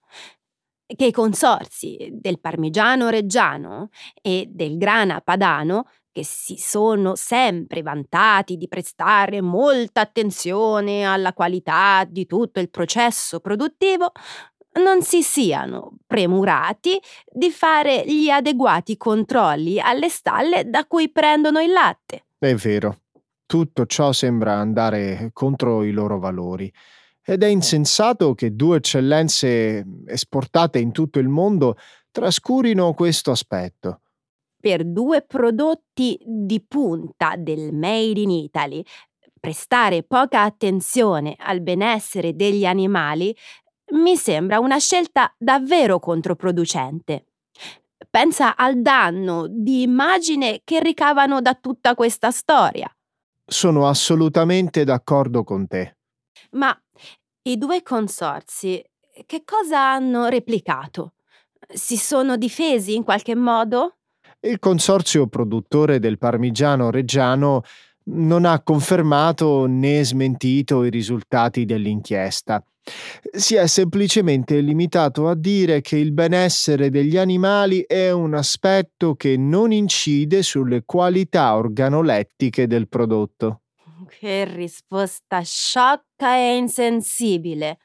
Che 0.86 1.06
i 1.06 1.12
consorzi 1.12 2.10
del 2.12 2.38
parmigiano 2.38 3.08
reggiano 3.08 3.88
e 4.20 4.46
del 4.48 4.76
grana 4.76 5.20
padano 5.20 5.86
che 6.12 6.24
si 6.24 6.56
sono 6.58 7.16
sempre 7.16 7.82
vantati 7.82 8.56
di 8.56 8.68
prestare 8.68 9.40
molta 9.40 10.02
attenzione 10.02 11.04
alla 11.04 11.32
qualità 11.32 12.04
di 12.06 12.26
tutto 12.26 12.60
il 12.60 12.68
processo 12.68 13.40
produttivo, 13.40 14.12
non 14.74 15.02
si 15.02 15.22
siano 15.22 15.96
premurati 16.06 17.00
di 17.30 17.50
fare 17.50 18.04
gli 18.06 18.28
adeguati 18.28 18.96
controlli 18.96 19.80
alle 19.80 20.08
stalle 20.08 20.68
da 20.68 20.86
cui 20.86 21.10
prendono 21.10 21.60
il 21.60 21.72
latte. 21.72 22.26
È 22.38 22.54
vero, 22.54 23.00
tutto 23.46 23.86
ciò 23.86 24.12
sembra 24.12 24.54
andare 24.54 25.30
contro 25.32 25.82
i 25.82 25.90
loro 25.90 26.18
valori. 26.18 26.72
Ed 27.24 27.42
è 27.42 27.46
insensato 27.46 28.34
che 28.34 28.54
due 28.54 28.78
eccellenze 28.78 29.86
esportate 30.06 30.78
in 30.78 30.90
tutto 30.90 31.18
il 31.18 31.28
mondo 31.28 31.76
trascurino 32.10 32.94
questo 32.94 33.30
aspetto 33.30 34.00
per 34.62 34.84
due 34.84 35.22
prodotti 35.22 36.16
di 36.24 36.64
punta 36.64 37.34
del 37.36 37.74
Made 37.74 38.20
in 38.20 38.30
Italy, 38.30 38.80
prestare 39.40 40.04
poca 40.04 40.42
attenzione 40.42 41.34
al 41.36 41.62
benessere 41.62 42.36
degli 42.36 42.64
animali 42.64 43.36
mi 43.94 44.16
sembra 44.16 44.60
una 44.60 44.78
scelta 44.78 45.34
davvero 45.36 45.98
controproducente. 45.98 47.26
Pensa 48.08 48.54
al 48.54 48.80
danno 48.80 49.46
di 49.48 49.82
immagine 49.82 50.60
che 50.62 50.78
ricavano 50.78 51.40
da 51.40 51.54
tutta 51.54 51.96
questa 51.96 52.30
storia. 52.30 52.88
Sono 53.44 53.88
assolutamente 53.88 54.84
d'accordo 54.84 55.42
con 55.42 55.66
te. 55.66 55.96
Ma 56.52 56.72
i 57.42 57.58
due 57.58 57.82
consorzi 57.82 58.80
che 59.26 59.42
cosa 59.44 59.90
hanno 59.90 60.26
replicato? 60.28 61.14
Si 61.66 61.96
sono 61.96 62.36
difesi 62.36 62.94
in 62.94 63.02
qualche 63.02 63.34
modo? 63.34 63.96
Il 64.44 64.58
consorzio 64.58 65.28
produttore 65.28 66.00
del 66.00 66.18
parmigiano 66.18 66.90
reggiano 66.90 67.62
non 68.06 68.44
ha 68.44 68.60
confermato 68.60 69.66
né 69.66 70.04
smentito 70.04 70.82
i 70.82 70.90
risultati 70.90 71.64
dell'inchiesta. 71.64 72.60
Si 73.30 73.54
è 73.54 73.68
semplicemente 73.68 74.58
limitato 74.58 75.28
a 75.28 75.36
dire 75.36 75.80
che 75.80 75.96
il 75.96 76.10
benessere 76.10 76.90
degli 76.90 77.16
animali 77.16 77.84
è 77.86 78.10
un 78.10 78.34
aspetto 78.34 79.14
che 79.14 79.36
non 79.36 79.70
incide 79.70 80.42
sulle 80.42 80.82
qualità 80.84 81.54
organolettiche 81.54 82.66
del 82.66 82.88
prodotto. 82.88 83.60
Che 84.08 84.44
risposta 84.44 85.40
sciocca 85.42 86.34
e 86.34 86.56
insensibile. 86.56 87.78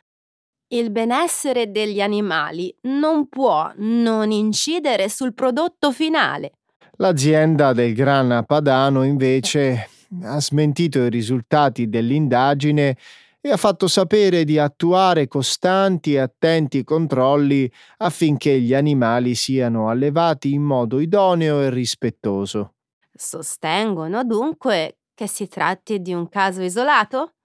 Il 0.70 0.92
benessere 0.92 1.72
degli 1.72 2.02
animali 2.02 2.76
non 2.82 3.30
può 3.30 3.72
non 3.78 4.32
incidere 4.32 5.08
sul 5.08 5.34
prodotto 5.34 5.94
finale. 5.94 6.52
L'azienda 6.98 7.72
del 7.72 7.94
Grana 7.94 8.44
Padano 8.44 9.04
invece 9.04 9.88
ha 10.24 10.42
smentito 10.42 11.00
i 11.00 11.10
risultati 11.10 11.88
dell'indagine 11.88 12.98
e 13.40 13.50
ha 13.50 13.56
fatto 13.56 13.88
sapere 13.88 14.44
di 14.44 14.60
attuare 14.60 15.30
costanti 15.30 16.16
e 16.16 16.20
attenti 16.20 16.84
controlli 16.84 17.72
affinché 17.98 18.60
gli 18.60 18.74
animali 18.74 19.36
siano 19.36 19.90
allevati 19.90 20.52
in 20.52 20.64
modo 20.64 21.00
idoneo 21.00 21.62
e 21.62 21.70
rispettoso. 21.70 22.74
Sostengono 23.14 24.26
dunque 24.26 24.98
che 25.14 25.28
si 25.28 25.48
tratti 25.48 26.02
di 26.02 26.14
un 26.14 26.28
caso 26.28 26.62
isolato? 26.62 27.36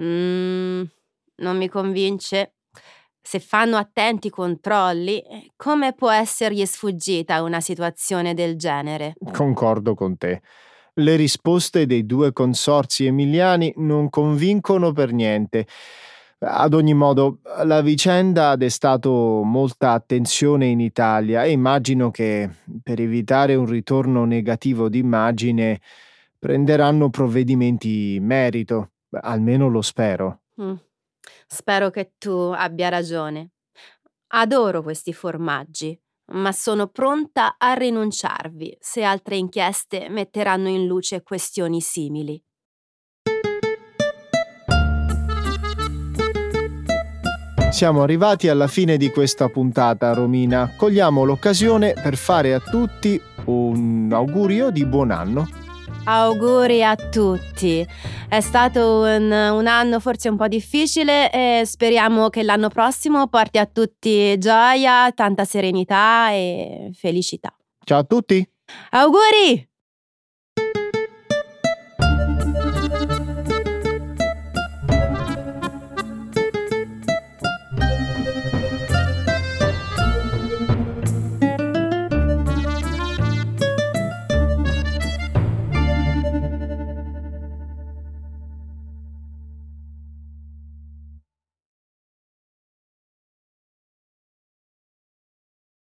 Mm, 0.00 0.82
non 1.36 1.56
mi 1.56 1.68
convince. 1.68 2.53
Se 3.26 3.40
fanno 3.40 3.78
attenti 3.78 4.28
controlli, 4.28 5.50
come 5.56 5.94
può 5.94 6.10
essergli 6.10 6.64
sfuggita 6.66 7.42
una 7.42 7.62
situazione 7.62 8.34
del 8.34 8.56
genere? 8.56 9.14
Concordo 9.32 9.94
con 9.94 10.18
te. 10.18 10.42
Le 10.92 11.16
risposte 11.16 11.86
dei 11.86 12.04
due 12.04 12.34
consorzi 12.34 13.06
emiliani 13.06 13.72
non 13.78 14.10
convincono 14.10 14.92
per 14.92 15.12
niente. 15.12 15.66
Ad 16.40 16.74
ogni 16.74 16.92
modo, 16.92 17.38
la 17.64 17.80
vicenda 17.80 18.50
ha 18.50 18.56
destato 18.56 19.40
molta 19.42 19.92
attenzione 19.92 20.66
in 20.66 20.80
Italia 20.80 21.44
e 21.44 21.50
immagino 21.50 22.10
che 22.10 22.50
per 22.82 23.00
evitare 23.00 23.54
un 23.54 23.64
ritorno 23.64 24.26
negativo 24.26 24.90
d'immagine 24.90 25.80
prenderanno 26.38 27.08
provvedimenti 27.08 28.16
in 28.16 28.26
merito, 28.26 28.90
almeno 29.22 29.68
lo 29.68 29.80
spero. 29.80 30.40
Mm. 30.60 30.74
Spero 31.46 31.90
che 31.90 32.14
tu 32.18 32.30
abbia 32.30 32.88
ragione. 32.88 33.50
Adoro 34.28 34.82
questi 34.82 35.12
formaggi, 35.12 35.98
ma 36.32 36.52
sono 36.52 36.88
pronta 36.88 37.56
a 37.58 37.74
rinunciarvi 37.74 38.76
se 38.80 39.02
altre 39.02 39.36
inchieste 39.36 40.08
metteranno 40.08 40.68
in 40.68 40.86
luce 40.86 41.22
questioni 41.22 41.80
simili. 41.80 42.42
Siamo 47.70 48.02
arrivati 48.02 48.48
alla 48.48 48.68
fine 48.68 48.96
di 48.96 49.10
questa 49.10 49.48
puntata, 49.48 50.12
Romina. 50.14 50.74
Cogliamo 50.76 51.24
l'occasione 51.24 51.92
per 51.92 52.16
fare 52.16 52.54
a 52.54 52.60
tutti 52.60 53.20
un 53.46 54.10
augurio 54.12 54.70
di 54.70 54.86
buon 54.86 55.10
anno. 55.10 55.63
Auguri 56.04 56.82
a 56.82 56.96
tutti. 56.96 57.86
È 58.28 58.40
stato 58.40 59.00
un, 59.00 59.30
un, 59.30 59.66
anno 59.66 60.00
forse 60.00 60.28
un 60.28 60.36
po' 60.36 60.48
difficile 60.48 61.30
e 61.30 61.62
speriamo 61.64 62.28
che 62.28 62.42
l'anno 62.42 62.68
prossimo 62.68 63.28
porti 63.28 63.58
a 63.58 63.66
tutti 63.66 64.36
gioia, 64.38 65.10
tanta 65.12 65.44
serenità 65.44 66.30
e 66.30 66.90
felicità. 66.94 67.54
Ciao 67.84 67.98
a 67.98 68.04
tutti. 68.04 68.46
Auguri! 68.90 69.73